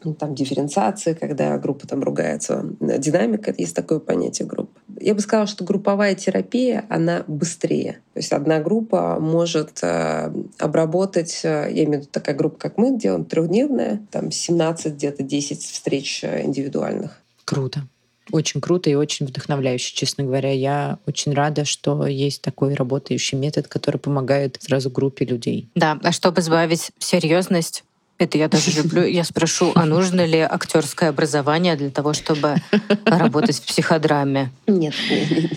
ну, 0.03 0.13
там 0.13 0.33
дифференциации, 0.33 1.13
когда 1.13 1.57
группа 1.57 1.87
там 1.87 2.03
ругается. 2.03 2.65
Динамика— 2.79 3.53
есть 3.57 3.75
такое 3.75 3.99
понятие 3.99 4.47
группы. 4.47 4.79
Я 4.99 5.13
бы 5.13 5.19
сказала, 5.19 5.47
что 5.47 5.63
групповая 5.63 6.15
терапия, 6.15 6.85
она 6.89 7.23
быстрее. 7.27 7.99
То 8.13 8.19
есть 8.19 8.31
одна 8.31 8.59
группа 8.59 9.17
может 9.19 9.79
э, 9.81 10.33
обработать, 10.57 11.41
э, 11.43 11.69
я 11.71 11.83
имею 11.83 11.99
в 11.99 12.01
виду 12.03 12.09
такая 12.11 12.35
группа, 12.35 12.57
как 12.57 12.77
мы 12.77 12.97
делаем, 12.97 13.25
трехдневная, 13.25 14.01
там 14.11 14.31
17, 14.31 14.93
где-то 14.93 15.23
10 15.23 15.61
встреч 15.61 16.23
э, 16.23 16.43
индивидуальных. 16.45 17.19
Круто. 17.45 17.81
Очень 18.31 18.61
круто 18.61 18.89
и 18.89 18.95
очень 18.95 19.25
вдохновляюще, 19.25 19.95
честно 19.95 20.23
говоря. 20.23 20.51
Я 20.51 20.99
очень 21.05 21.33
рада, 21.33 21.65
что 21.65 22.05
есть 22.05 22.41
такой 22.41 22.73
работающий 22.73 23.37
метод, 23.37 23.67
который 23.67 23.97
помогает 23.97 24.57
сразу 24.61 24.89
группе 24.89 25.25
людей. 25.25 25.67
Да, 25.75 25.99
а 26.03 26.11
чтобы 26.11 26.41
сбавить 26.41 26.91
серьезность 26.99 27.83
это 28.19 28.37
я 28.37 28.49
тоже 28.49 28.71
люблю. 28.71 29.03
Я 29.05 29.23
спрошу, 29.23 29.71
а 29.75 29.85
нужно 29.85 30.25
ли 30.25 30.39
актерское 30.39 31.09
образование 31.09 31.77
для 31.77 31.89
того, 31.89 32.13
чтобы 32.13 32.55
работать 33.05 33.55
в 33.55 33.65
психодраме? 33.65 34.51
Нет. 34.67 34.93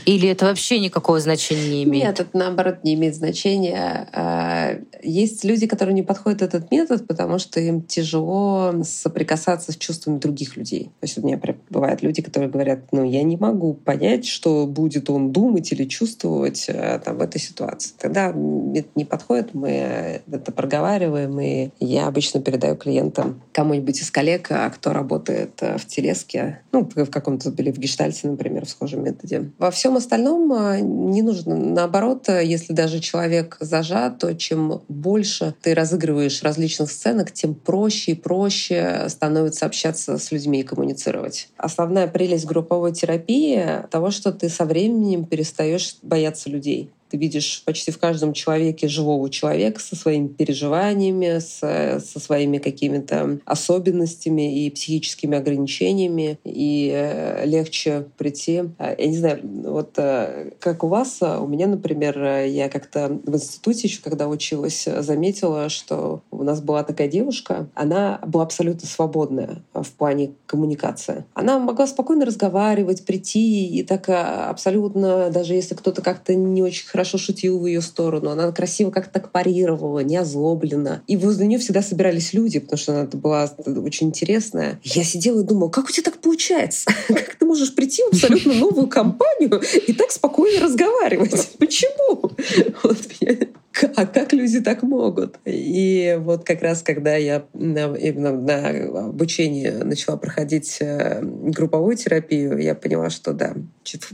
Или 0.07 0.29
это 0.29 0.47
вообще 0.47 0.79
никакого 0.79 1.19
значения 1.19 1.69
не 1.69 1.85
имеет? 1.85 2.05
Нет, 2.05 2.21
это 2.21 2.31
наоборот 2.39 2.85
не 2.85 2.95
имеет 2.95 3.17
значения. 3.17 4.09
А, 4.13 4.79
есть 5.03 5.45
люди, 5.45 5.67
которые 5.67 5.95
не 5.95 6.05
подходят 6.05 6.41
этот 6.41 6.71
метод, 6.71 7.07
потому 7.07 7.41
что 7.41 7.59
им 7.61 7.83
тяжело 7.83 8.73
соприкасаться 8.85 9.73
с 9.73 9.77
чувствами 9.77 10.19
других 10.19 10.57
людей. 10.57 10.85
То 11.01 11.07
есть 11.07 11.19
у 11.19 11.27
меня 11.27 11.41
бывают 11.69 12.03
люди, 12.03 12.23
которые 12.23 12.49
говорят, 12.49 12.93
ну, 12.93 13.05
я 13.05 13.25
не 13.25 13.37
могу 13.37 13.75
понять, 13.75 14.25
что 14.25 14.69
будет 14.69 15.11
он 15.11 15.33
думать 15.33 15.73
или 15.73 15.85
чувствовать 15.85 16.67
э, 16.69 17.01
там, 17.05 17.19
в 17.19 17.23
этой 17.23 17.41
ситуации. 17.41 17.95
Тогда 17.99 18.29
это 18.29 18.89
не 18.95 19.05
подходит, 19.05 19.53
мы 19.53 20.23
это 20.31 20.53
проговариваем, 20.53 21.41
и 21.41 21.71
я 21.81 22.07
обычно 22.07 22.41
передаю 22.53 22.77
клиентам 22.77 23.41
кому-нибудь 23.53 23.99
из 24.01 24.11
коллег, 24.11 24.49
а 24.51 24.69
кто 24.69 24.93
работает 24.93 25.53
э, 25.63 25.79
в 25.79 25.87
телеске, 25.87 26.61
ну, 26.71 26.87
в 26.95 27.11
каком-то 27.11 27.49
или 27.51 27.71
в 27.71 27.79
гештальте, 27.79 28.29
например, 28.29 28.67
в 28.67 28.69
схожем 28.69 29.05
методе. 29.05 29.51
Во 29.59 29.71
всем 29.71 29.97
остальном 29.97 30.53
э, 30.53 30.81
не 30.81 31.23
нужно. 31.23 31.57
Наоборот, 31.57 32.29
э, 32.29 32.45
если 32.45 32.75
даже 32.75 33.01
человек 33.01 33.57
зажат, 33.61 34.19
то 34.19 34.35
чем 34.35 34.83
больше 34.89 35.55
ты 35.63 35.75
разыгрываешь 35.75 36.43
различных 36.43 36.91
сценок, 36.91 37.33
тем 37.33 37.55
проще 37.55 38.13
и 38.13 38.15
проще 38.15 39.07
становится 39.09 39.65
общаться 39.65 40.19
с 40.19 40.31
людьми 40.31 40.61
и 40.61 40.63
коммуницировать. 40.63 41.49
Основная 41.57 42.07
прелесть 42.07 42.45
групповой 42.45 42.93
терапии— 42.93 43.65
того, 43.91 44.11
что 44.11 44.31
ты 44.31 44.51
со 44.51 44.67
временем 44.67 45.25
перестаешь 45.25 45.97
бояться 46.03 46.51
людей. 46.51 46.91
Ты 47.13 47.19
видишь 47.19 47.63
почти 47.67 47.91
в 47.91 47.99
каждом 47.99 48.33
человеке 48.33 48.89
живого 48.89 49.29
человека 49.29 49.83
со 49.83 49.95
своими 49.97 50.29
переживаниями, 50.29 51.41
с, 51.41 51.59
со 51.59 52.21
своими 52.21 52.57
какими-то 52.57 53.39
особенностями 53.45 54.65
и 54.65 54.71
психическими 54.71 55.37
ограничениями, 55.37 56.39
и 56.43 56.91
э, 56.91 57.45
легче 57.45 58.07
прийти. 58.17 58.63
А, 58.79 58.95
я 58.97 59.07
не 59.07 59.19
знаю, 59.19 59.41
вот 59.43 59.91
э, 59.99 60.53
как 60.59 60.85
у 60.85 60.87
вас, 60.87 61.19
у 61.21 61.47
меня, 61.47 61.67
например, 61.67 62.47
я 62.47 62.71
как-то 62.71 63.21
в 63.27 63.35
институте 63.35 63.89
еще, 63.89 64.01
когда 64.01 64.27
училась, 64.27 64.89
заметила, 65.01 65.69
что 65.69 66.23
у 66.31 66.45
нас 66.45 66.63
была 66.63 66.83
такая 66.83 67.09
девушка, 67.09 67.69
она 67.75 68.21
была 68.27 68.45
абсолютно 68.45 68.89
свободная 68.89 69.63
в 69.75 69.91
плане 69.91 70.31
коммуникации. 70.47 71.27
Она 71.35 71.59
могла 71.59 71.87
спокойно 71.87 72.25
разговаривать, 72.25 73.05
прийти 73.05 73.67
и 73.67 73.83
так 73.83 74.09
абсолютно, 74.09 75.29
даже 75.29 75.53
если 75.53 75.75
кто-то 75.75 76.01
как-то 76.01 76.35
не 76.35 76.63
очень 76.63 76.87
хорошо 76.87 77.02
хорошо 77.03 77.19
шутил 77.19 77.59
в 77.59 77.67
ее 77.67 77.81
сторону, 77.81 78.31
она 78.31 78.53
красиво 78.53 78.93
как-то 78.93 79.15
так 79.15 79.33
парировала, 79.33 80.05
не 80.05 80.17
озлоблена. 80.17 81.03
И 81.09 81.17
возле 81.17 81.49
нее 81.49 81.59
всегда 81.59 81.83
собирались 81.83 82.33
люди, 82.33 82.61
потому 82.61 82.79
что 82.79 82.93
она 82.93 83.09
была 83.13 83.51
очень 83.85 84.09
интересная. 84.09 84.79
Я 84.85 85.03
сидела 85.03 85.41
и 85.41 85.45
думала, 85.45 85.69
как 85.69 85.87
у 85.87 85.91
тебя 85.91 86.05
так 86.05 86.21
получается? 86.21 86.93
Как 87.09 87.35
ты 87.35 87.45
можешь 87.45 87.75
прийти 87.75 88.03
в 88.05 88.13
абсолютно 88.13 88.55
новую 88.55 88.87
компанию 88.87 89.61
и 89.87 89.93
так 89.93 90.13
спокойно 90.13 90.61
разговаривать? 90.61 91.51
Почему? 91.59 92.31
Вот 92.83 92.99
а 93.23 93.62
как 94.13 94.33
люди 94.33 94.61
так 94.61 94.83
могут? 94.83 95.39
И 95.45 96.17
вот 96.21 96.45
как 96.45 96.63
раз, 96.63 96.83
когда 96.83 97.17
я 97.17 97.45
именно 97.55 98.33
на 98.33 99.07
обучении 99.07 99.69
начала 99.69 100.17
проходить 100.17 100.79
э, 100.81 101.21
групповую 101.23 101.97
терапию, 101.97 102.59
я 102.59 102.75
поняла, 102.75 103.11
что 103.11 103.33
да, 103.33 103.55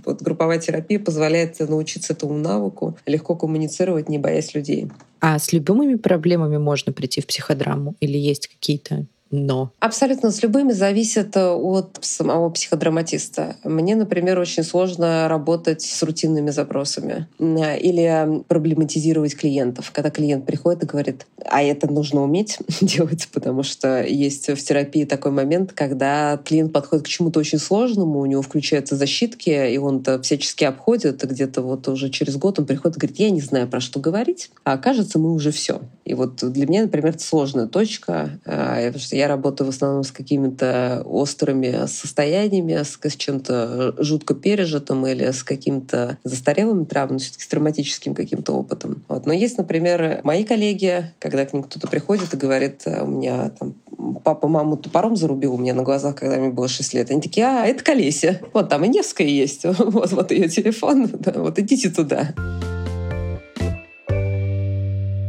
вот 0.04 0.22
групповая 0.22 0.58
терапия 0.58 1.00
позволяет 1.00 1.58
научиться 1.60 2.12
этому 2.12 2.34
навыку, 2.34 2.96
легко 3.06 3.34
коммуницировать, 3.34 4.08
не 4.08 4.18
боясь 4.18 4.54
людей. 4.54 4.88
А 5.20 5.38
с 5.38 5.52
любыми 5.52 5.96
проблемами 5.96 6.58
можно 6.58 6.92
прийти 6.92 7.20
в 7.20 7.26
психодраму? 7.26 7.96
Или 8.00 8.16
есть 8.16 8.46
какие-то 8.46 9.06
но. 9.30 9.72
Абсолютно 9.80 10.30
с 10.30 10.42
любыми 10.42 10.72
зависит 10.72 11.36
э, 11.36 11.48
от 11.48 11.98
самого 12.00 12.50
психодраматиста. 12.50 13.56
Мне, 13.64 13.94
например, 13.94 14.38
очень 14.38 14.62
сложно 14.62 15.28
работать 15.28 15.82
с 15.82 16.02
рутинными 16.02 16.50
запросами 16.50 17.26
или 17.38 18.42
проблематизировать 18.48 19.36
клиентов. 19.36 19.90
Когда 19.92 20.10
клиент 20.10 20.46
приходит 20.46 20.84
и 20.84 20.86
говорит, 20.86 21.26
а 21.44 21.62
это 21.62 21.90
нужно 21.90 22.22
уметь 22.22 22.58
делать, 22.80 23.28
потому 23.32 23.62
что 23.62 24.02
есть 24.02 24.48
в 24.48 24.64
терапии 24.64 25.04
такой 25.04 25.32
момент, 25.32 25.72
когда 25.72 26.40
клиент 26.44 26.72
подходит 26.72 27.04
к 27.04 27.08
чему-то 27.08 27.40
очень 27.40 27.58
сложному, 27.58 28.20
у 28.20 28.26
него 28.26 28.42
включаются 28.42 28.96
защитки, 28.96 29.50
и 29.50 29.78
он 29.78 30.02
то 30.02 30.20
всячески 30.22 30.64
обходит, 30.64 31.24
и 31.24 31.26
где-то 31.26 31.62
вот 31.62 31.88
уже 31.88 32.10
через 32.10 32.36
год 32.36 32.58
он 32.58 32.66
приходит 32.66 32.96
и 32.96 33.00
говорит, 33.00 33.18
я 33.18 33.30
не 33.30 33.40
знаю, 33.40 33.68
про 33.68 33.80
что 33.80 34.00
говорить, 34.00 34.50
а 34.64 34.78
кажется, 34.78 35.18
мы 35.18 35.32
уже 35.32 35.50
все. 35.50 35.80
И 36.04 36.14
вот 36.14 36.36
для 36.36 36.66
меня, 36.66 36.82
например, 36.82 37.10
это 37.10 37.22
сложная 37.22 37.66
точка, 37.66 38.38
э, 38.44 38.86
потому 38.86 39.17
я 39.18 39.28
работаю 39.28 39.66
в 39.66 39.70
основном 39.70 40.04
с 40.04 40.12
какими-то 40.12 41.02
острыми 41.04 41.86
состояниями, 41.86 42.82
с, 42.82 42.98
с 43.02 43.16
чем-то 43.16 43.96
жутко 43.98 44.34
пережитым 44.34 45.06
или 45.06 45.30
с 45.30 45.42
каким-то 45.42 46.18
застарелым 46.24 46.86
травмами, 46.86 47.18
все-таки 47.18 47.42
с 47.42 47.48
травматическим 47.48 48.14
каким-то 48.14 48.52
опытом. 48.52 49.04
Вот. 49.08 49.26
Но 49.26 49.32
есть, 49.32 49.58
например, 49.58 50.20
мои 50.24 50.44
коллеги, 50.44 51.12
когда 51.18 51.44
к 51.44 51.52
ним 51.52 51.64
кто-то 51.64 51.88
приходит 51.88 52.32
и 52.32 52.36
говорит, 52.36 52.82
«А, 52.86 53.04
у 53.04 53.08
меня 53.08 53.50
там 53.58 53.74
папа 54.22 54.48
маму 54.48 54.76
топором 54.76 55.16
зарубил 55.16 55.54
у 55.54 55.58
меня 55.58 55.74
на 55.74 55.82
глазах, 55.82 56.14
когда 56.14 56.36
мне 56.36 56.50
было 56.50 56.68
6 56.68 56.94
лет. 56.94 57.10
Они 57.10 57.20
такие, 57.20 57.46
а, 57.46 57.66
это 57.66 57.82
Колесия. 57.82 58.40
Вот 58.52 58.68
там 58.68 58.84
и 58.84 58.88
Невская 58.88 59.26
есть. 59.26 59.64
Вот, 59.98 60.12
вот 60.12 60.30
ее 60.30 60.48
телефон. 60.48 61.10
вот 61.34 61.58
идите 61.58 61.90
туда. 61.90 62.34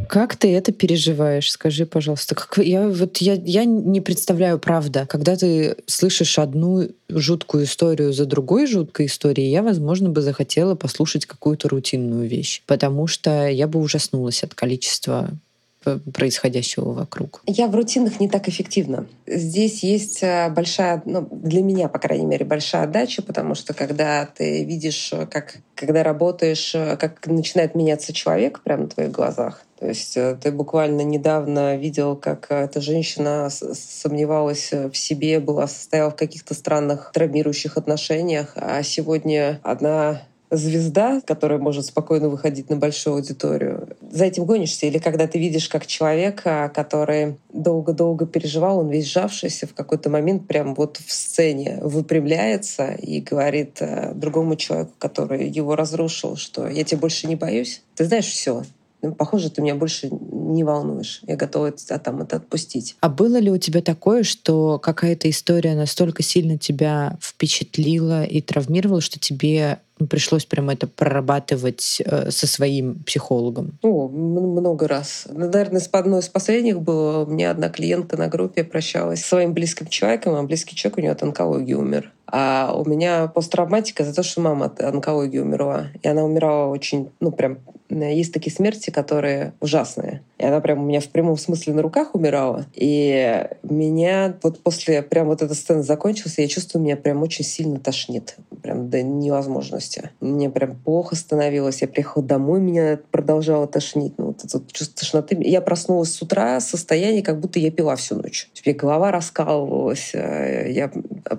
Как 0.10 0.36
ты 0.36 0.52
это 0.56 0.72
переживаешь? 0.72 1.52
Скажи, 1.52 1.86
пожалуйста. 1.86 2.34
Как, 2.34 2.58
я, 2.58 2.90
вот 2.90 3.18
я, 3.18 3.36
я 3.36 3.64
не 3.64 4.02
представляю, 4.02 4.58
правда, 4.58 5.06
когда 5.08 5.36
ты 5.36 5.76
слышишь 5.86 6.40
одну 6.40 6.90
жуткую 7.10 7.66
историю 7.66 8.12
за 8.12 8.26
другой 8.26 8.66
жуткой 8.66 9.06
историей, 9.06 9.52
я, 9.52 9.62
возможно, 9.62 10.10
бы 10.10 10.22
захотела 10.22 10.74
послушать 10.74 11.28
какую-то 11.28 11.70
рутинную 11.70 12.28
вещь, 12.28 12.64
потому 12.66 13.06
что 13.06 13.48
я 13.50 13.68
бы 13.68 13.80
ужаснулась 13.80 14.44
от 14.44 14.56
количества 14.56 15.30
происходящего 16.14 16.92
вокруг? 16.92 17.42
Я 17.46 17.68
в 17.68 17.76
рутинах 17.76 18.20
не 18.20 18.30
так 18.30 18.50
эффективна. 18.50 19.08
Здесь 19.26 19.84
есть 19.84 20.22
э, 20.24 20.50
большая, 20.50 21.02
ну, 21.06 21.28
для 21.32 21.62
меня, 21.62 21.88
по 21.88 22.00
крайней 22.00 22.26
мере, 22.26 22.46
большая 22.46 22.84
отдача, 22.84 23.22
потому 23.22 23.56
что 23.56 23.74
когда 23.74 24.26
ты 24.26 24.64
видишь, 24.64 25.12
э, 25.14 25.26
как, 25.26 25.58
когда 25.76 26.04
работаешь, 26.04 26.74
э, 26.76 26.98
как 26.98 27.26
начинает 27.28 27.76
меняться 27.76 28.14
человек 28.14 28.62
прямо 28.62 28.84
на 28.84 28.90
твоих 28.90 29.12
глазах, 29.12 29.64
то 29.80 29.88
есть 29.88 30.18
ты 30.42 30.52
буквально 30.52 31.02
недавно 31.02 31.78
видел, 31.78 32.18
как 32.18 32.48
эта 32.50 32.82
женщина 32.82 33.50
сомневалась 33.50 34.74
в 34.74 34.94
себе, 34.94 35.40
была 35.40 35.68
состояла 35.68 36.12
в 36.12 36.18
каких-то 36.18 36.54
странных 36.54 37.12
травмирующих 37.14 37.78
отношениях, 37.78 38.52
а 38.56 38.84
сегодня 38.84 39.62
одна 39.64 40.24
звезда, 40.52 41.22
которая 41.26 41.60
может 41.60 41.86
спокойно 41.86 42.30
выходить 42.30 42.70
на 42.70 42.76
большую 42.76 43.16
аудиторию. 43.16 43.89
За 44.12 44.26
этим 44.26 44.46
гонишься. 44.46 44.86
Или 44.86 44.98
когда 44.98 45.28
ты 45.28 45.40
видишь 45.40 45.70
как 45.70 45.86
человека, 45.86 46.72
который 46.74 47.38
долго-долго 47.54 48.26
переживал, 48.26 48.80
он 48.80 48.90
весь 48.90 49.06
сжавшийся, 49.06 49.68
в 49.68 49.74
какой-то 49.74 50.10
момент 50.10 50.48
прям 50.48 50.74
вот 50.74 50.98
в 50.98 51.12
сцене 51.12 51.80
выпрямляется 51.82 52.92
и 52.94 53.22
говорит 53.22 53.78
э, 53.82 54.14
другому 54.14 54.56
человеку, 54.56 54.94
который 54.98 55.48
его 55.48 55.76
разрушил, 55.76 56.36
что 56.38 56.68
я 56.68 56.84
тебя 56.84 57.00
больше 57.00 57.28
не 57.28 57.36
боюсь. 57.36 57.82
Ты 57.96 58.06
знаешь 58.06 58.28
все, 58.28 58.64
похоже, 59.18 59.50
ты 59.50 59.62
меня 59.62 59.76
больше 59.76 60.10
не 60.12 60.64
волнуешь. 60.64 61.22
Я 61.28 61.36
готова 61.36 61.68
это, 61.68 62.00
там, 62.00 62.22
это 62.22 62.38
отпустить. 62.38 62.96
А 63.02 63.10
было 63.10 63.38
ли 63.38 63.52
у 63.52 63.58
тебя 63.58 63.82
такое, 63.82 64.24
что 64.24 64.80
какая-то 64.80 65.30
история 65.30 65.76
настолько 65.76 66.24
сильно 66.24 66.58
тебя 66.58 67.18
впечатлила 67.22 68.24
и 68.24 68.42
травмировала, 68.42 69.02
что 69.02 69.20
тебе 69.20 69.80
пришлось 70.08 70.46
прям 70.46 70.70
это 70.70 70.88
прорабатывать 70.88 72.02
э, 72.06 72.32
со 72.32 72.48
своим 72.48 73.04
психологом? 73.04 73.78
О, 73.82 74.08
много 74.08 74.88
раз. 74.88 75.28
Наверное, 75.30 75.82
с 75.82 75.90
одной 75.92 76.22
из 76.22 76.30
последних 76.30 76.82
было, 76.82 77.26
у 77.26 77.30
меня 77.30 77.52
одна 77.52 77.70
клиентка 77.70 78.16
на 78.18 78.28
группе 78.28 78.64
прощалась 78.64 79.22
со 79.22 79.28
своим 79.28 79.54
близким 79.54 79.88
человеком, 79.88 80.36
а 80.36 80.44
близкий 80.44 80.76
человек 80.76 80.98
у 80.98 81.02
нее 81.02 81.12
от 81.12 81.24
онкологии 81.24 81.74
умер. 81.74 82.14
А 82.28 82.74
у 82.76 82.88
меня 82.88 83.28
посттравматика 83.28 84.06
за 84.06 84.14
то, 84.14 84.24
что 84.24 84.42
мама 84.42 84.68
от 84.68 84.82
онкологии 84.82 85.40
умерла. 85.40 85.88
И 86.02 86.08
она 86.08 86.24
умирала 86.24 86.72
очень, 86.72 87.10
ну, 87.20 87.32
прям 87.32 87.58
есть 87.90 88.34
такие 88.34 88.54
смерти, 88.54 88.90
которые 88.90 89.54
ужасные. 89.60 90.22
И 90.38 90.46
она 90.46 90.62
прям 90.62 90.84
у 90.84 90.86
меня 90.86 91.02
в 91.02 91.10
прямом 91.10 91.38
смысле 91.38 91.74
на 91.74 91.82
руках 91.82 92.16
умирала. 92.16 92.66
И 92.74 93.46
меня 93.64 94.38
вот 94.42 94.62
после 94.62 95.02
прям 95.02 95.28
вот 95.28 95.42
эта 95.42 95.54
сцена 95.54 95.84
закончилась, 95.84 96.38
я 96.38 96.48
чувствую, 96.48 96.84
меня 96.84 96.96
прям 96.96 97.22
очень 97.22 97.44
сильно 97.44 97.80
тошнит. 97.80 98.38
Прям 98.62 98.90
до 98.90 99.02
невозможности. 99.02 100.12
Мне 100.22 100.50
прям 100.50 100.76
плохо 100.76 101.16
становилось. 101.16 101.82
Я 101.82 101.88
приехала 101.88 102.24
домой, 102.24 102.62
меня 102.62 103.00
продолжало 103.12 103.68
тошнить. 103.68 104.14
Ну, 104.18 104.28
вот 104.28 104.44
это 104.44 104.60
вот 104.60 104.72
чувство 104.72 105.00
тошноты. 105.00 105.38
Я 105.42 105.62
проснулась 105.62 106.14
с 106.14 106.22
утра 106.22 106.60
в 106.60 106.64
состоянии, 106.64 107.22
как 107.22 107.40
будто 107.40 107.60
я 107.60 107.72
пила 107.72 107.96
всю 107.96 108.16
ночь. 108.16 108.50
Мне 108.66 108.76
голова 108.76 109.12
раскалывалась. 109.12 110.12
Э, 110.14 110.72
я 110.72 110.92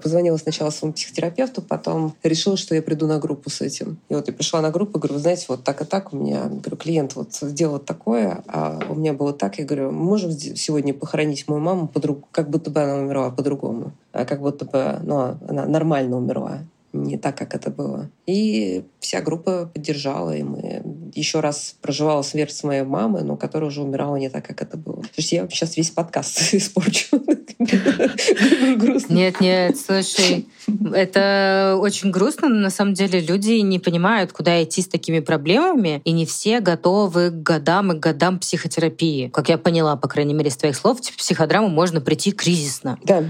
позвонила 0.03 0.37
сначала 0.37 0.71
своему 0.71 0.95
психотерапевту, 0.95 1.63
потом 1.63 2.15
решила, 2.23 2.57
что 2.57 2.75
я 2.75 2.83
приду 2.83 3.07
на 3.07 3.19
группу 3.19 3.51
с 3.51 3.61
этим. 3.61 3.99
И 4.09 4.15
вот 4.15 4.29
я 4.29 4.35
пришла 4.35 4.61
на 4.61 4.71
группу, 4.71 4.99
говорю, 4.99 5.15
вы 5.15 5.21
знаете, 5.21 5.47
вот 5.49 5.65
так 5.65 5.83
и 5.83 5.85
так 5.85 6.13
у 6.13 6.17
меня, 6.17 6.40
говорю, 6.49 6.77
клиент 6.77 7.15
вот 7.17 7.35
сделал 7.35 7.79
такое, 7.79 8.43
а 8.47 8.81
у 8.89 8.95
меня 8.95 9.13
было 9.13 9.33
так, 9.33 9.59
я 9.59 9.65
говорю, 9.65 9.91
мы 9.91 10.05
можем 10.05 10.33
сегодня 10.33 10.95
похоронить 10.95 11.49
мою 11.49 11.61
маму, 11.61 11.89
по 11.89 12.01
как 12.31 12.51
будто 12.51 12.71
бы 12.71 12.81
она 12.81 12.97
умерла 12.97 13.31
по-другому, 13.31 13.93
а 14.13 14.25
как 14.25 14.41
будто 14.41 14.65
бы 14.65 15.01
ну, 15.03 15.37
она 15.49 15.67
нормально 15.67 16.17
умерла 16.17 16.59
не 16.93 17.19
так, 17.19 17.37
как 17.37 17.55
это 17.55 17.71
было. 17.71 18.11
И 18.27 18.85
вся 18.99 19.21
группа 19.21 19.71
поддержала, 19.73 20.37
и 20.37 20.43
мы 20.43 20.83
еще 21.15 21.41
раз 21.41 21.77
проживала 21.81 22.23
смерть 22.23 22.53
с 22.53 22.65
моей 22.65 22.83
мамы, 22.83 23.23
но 23.23 23.37
которая 23.37 23.69
уже 23.69 23.83
умирала 23.83 24.17
не 24.17 24.29
так, 24.29 24.45
как 24.45 24.63
это 24.63 24.77
было. 24.77 25.03
Слушай, 25.15 25.35
я 25.35 25.49
сейчас 25.49 25.77
весь 25.77 25.91
подкаст 25.91 26.41
испорчу. 26.55 27.23
Нет, 29.09 29.41
нет, 29.41 29.79
слушай, 29.79 30.49
это 30.95 31.77
очень 31.81 32.11
грустно. 32.11 32.49
На 32.49 32.71
самом 32.71 32.95
деле 32.95 33.21
люди 33.21 33.53
не 33.61 33.79
понимают, 33.79 34.33
куда 34.33 34.63
идти 34.63 34.83
с 34.83 34.89
такими 34.89 35.21
проблемами, 35.21 36.01
и 36.05 36.13
не 36.13 36.27
все 36.27 36.61
готовы 36.61 37.31
к 37.31 37.43
годам 37.43 37.93
и 37.93 37.99
годам 37.99 38.39
психотерапии. 38.39 39.29
Как 39.29 39.49
я 39.49 39.59
поняла, 39.59 39.97
по 39.97 40.09
крайней 40.09 40.35
мере, 40.35 40.49
из 40.49 40.57
твоих 40.57 40.77
слов, 40.77 41.01
в 41.01 41.17
психодраму 41.17 41.69
можно 41.69 42.01
прийти 42.01 42.33
кризисно. 42.33 42.99
Да 43.05 43.25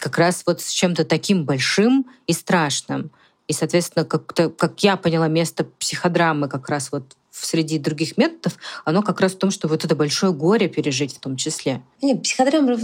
как 0.00 0.18
раз 0.18 0.42
вот 0.46 0.60
с 0.60 0.70
чем-то 0.70 1.04
таким 1.04 1.44
большим 1.44 2.06
и 2.26 2.32
страшным. 2.32 3.10
И, 3.46 3.52
соответственно, 3.52 4.04
как, 4.04 4.26
как 4.56 4.82
я 4.82 4.96
поняла, 4.96 5.28
место 5.28 5.64
психодрамы 5.64 6.48
как 6.48 6.68
раз 6.68 6.90
вот 6.90 7.16
среди 7.30 7.78
других 7.78 8.16
методов, 8.18 8.56
оно 8.84 9.02
как 9.02 9.20
раз 9.20 9.32
в 9.32 9.38
том, 9.38 9.50
что 9.50 9.68
вот 9.68 9.84
это 9.84 9.94
большое 9.94 10.32
горе 10.32 10.68
пережить 10.68 11.16
в 11.16 11.20
том 11.20 11.36
числе. 11.36 11.80
Нет, 12.02 12.22
психодрама 12.22 12.76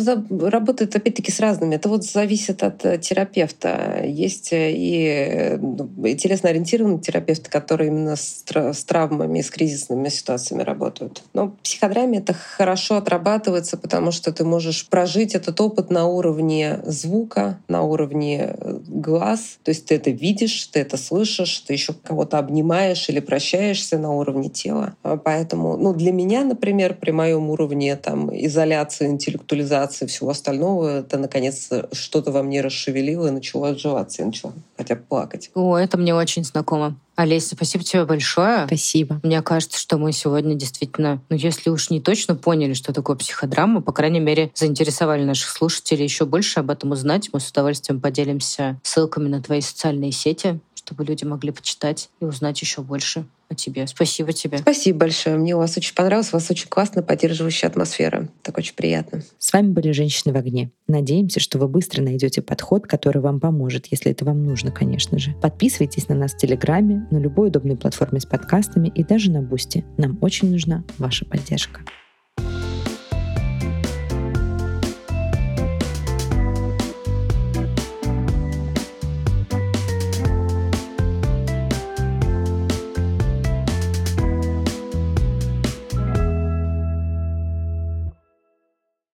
работает 0.48 0.94
опять-таки 0.94 1.32
с 1.32 1.40
разными. 1.40 1.74
Это 1.74 1.88
вот 1.88 2.04
зависит 2.04 2.62
от 2.62 2.84
э, 2.84 2.98
терапевта. 2.98 4.02
Есть 4.04 4.52
э, 4.52 4.72
и 4.72 5.58
ну, 5.60 5.90
телесно-ориентированные 6.14 7.00
терапевты, 7.00 7.50
которые 7.50 7.88
именно 7.88 8.16
с, 8.16 8.44
с 8.46 8.84
травмами, 8.84 9.40
с 9.40 9.50
кризисными 9.50 10.08
ситуациями 10.08 10.62
работают. 10.62 11.22
Но 11.32 11.56
психодраме 11.62 12.18
это 12.18 12.34
хорошо 12.34 12.96
отрабатывается, 12.96 13.76
потому 13.76 14.12
что 14.12 14.32
ты 14.32 14.44
можешь 14.44 14.86
прожить 14.86 15.34
этот 15.34 15.60
опыт 15.60 15.90
на 15.90 16.06
уровне 16.06 16.80
звука, 16.84 17.58
на 17.68 17.82
уровне 17.82 18.54
э, 18.56 18.78
глаз. 18.86 19.58
То 19.64 19.70
есть 19.70 19.86
ты 19.86 19.96
это 19.96 20.10
видишь, 20.10 20.66
ты 20.66 20.80
это 20.80 20.96
слышишь, 20.96 21.58
ты 21.60 21.72
еще 21.72 21.94
кого-то 21.94 22.38
обнимаешь 22.38 23.08
или 23.08 23.20
прощаешься 23.20 23.98
на 23.98 24.12
уровне 24.12 24.35
уровне 24.36 24.50
тела. 24.50 24.94
А 25.02 25.16
поэтому, 25.16 25.76
ну, 25.76 25.94
для 25.94 26.12
меня, 26.12 26.44
например, 26.44 26.94
при 26.94 27.10
моем 27.10 27.50
уровне 27.50 27.96
там, 27.96 28.30
изоляции, 28.34 29.06
интеллектуализации, 29.06 30.06
всего 30.06 30.30
остального, 30.30 31.00
это, 31.00 31.18
наконец, 31.18 31.70
что-то 31.92 32.30
во 32.30 32.42
мне 32.42 32.60
расшевелило 32.60 33.28
и 33.28 33.30
начало 33.30 33.70
отживаться. 33.70 34.22
Я 34.22 34.26
начала 34.26 34.52
хотя 34.76 34.94
бы 34.94 35.02
плакать. 35.02 35.50
О, 35.54 35.76
это 35.76 35.96
мне 35.96 36.14
очень 36.14 36.44
знакомо. 36.44 36.96
Олеся, 37.16 37.54
спасибо 37.54 37.82
тебе 37.82 38.04
большое. 38.04 38.66
Спасибо. 38.66 39.20
Мне 39.22 39.40
кажется, 39.40 39.78
что 39.78 39.96
мы 39.96 40.12
сегодня 40.12 40.54
действительно, 40.54 41.22
ну, 41.30 41.36
если 41.36 41.70
уж 41.70 41.88
не 41.88 41.98
точно 41.98 42.34
поняли, 42.34 42.74
что 42.74 42.92
такое 42.92 43.16
психодрама, 43.16 43.80
по 43.80 43.92
крайней 43.92 44.20
мере, 44.20 44.50
заинтересовали 44.54 45.24
наших 45.24 45.48
слушателей 45.48 46.04
еще 46.04 46.26
больше 46.26 46.60
об 46.60 46.70
этом 46.70 46.90
узнать. 46.90 47.30
Мы 47.32 47.40
с 47.40 47.48
удовольствием 47.48 48.02
поделимся 48.02 48.78
ссылками 48.82 49.28
на 49.28 49.42
твои 49.42 49.62
социальные 49.62 50.12
сети, 50.12 50.60
чтобы 50.86 51.04
люди 51.04 51.24
могли 51.24 51.50
почитать 51.50 52.10
и 52.20 52.24
узнать 52.24 52.60
еще 52.62 52.80
больше 52.80 53.26
о 53.48 53.56
тебе. 53.56 53.88
Спасибо 53.88 54.32
тебе. 54.32 54.58
Спасибо 54.58 55.00
большое. 55.00 55.36
Мне 55.36 55.56
у 55.56 55.58
вас 55.58 55.76
очень 55.76 55.94
понравилось. 55.94 56.28
У 56.32 56.36
вас 56.36 56.48
очень 56.48 56.68
классно 56.68 57.02
поддерживающая 57.02 57.68
атмосфера. 57.68 58.28
Так 58.42 58.56
очень 58.56 58.74
приятно. 58.74 59.22
С 59.38 59.52
вами 59.52 59.72
были 59.72 59.90
«Женщины 59.90 60.32
в 60.32 60.36
огне». 60.36 60.70
Надеемся, 60.86 61.40
что 61.40 61.58
вы 61.58 61.66
быстро 61.66 62.02
найдете 62.02 62.40
подход, 62.40 62.86
который 62.86 63.20
вам 63.20 63.40
поможет, 63.40 63.86
если 63.90 64.12
это 64.12 64.24
вам 64.24 64.44
нужно, 64.44 64.70
конечно 64.70 65.18
же. 65.18 65.32
Подписывайтесь 65.42 66.08
на 66.08 66.14
нас 66.14 66.34
в 66.34 66.38
Телеграме, 66.38 67.08
на 67.10 67.18
любой 67.18 67.48
удобной 67.48 67.76
платформе 67.76 68.20
с 68.20 68.26
подкастами 68.26 68.86
и 68.88 69.02
даже 69.02 69.32
на 69.32 69.42
Бусти. 69.42 69.84
Нам 69.98 70.18
очень 70.20 70.50
нужна 70.52 70.84
ваша 70.98 71.24
поддержка. 71.24 71.80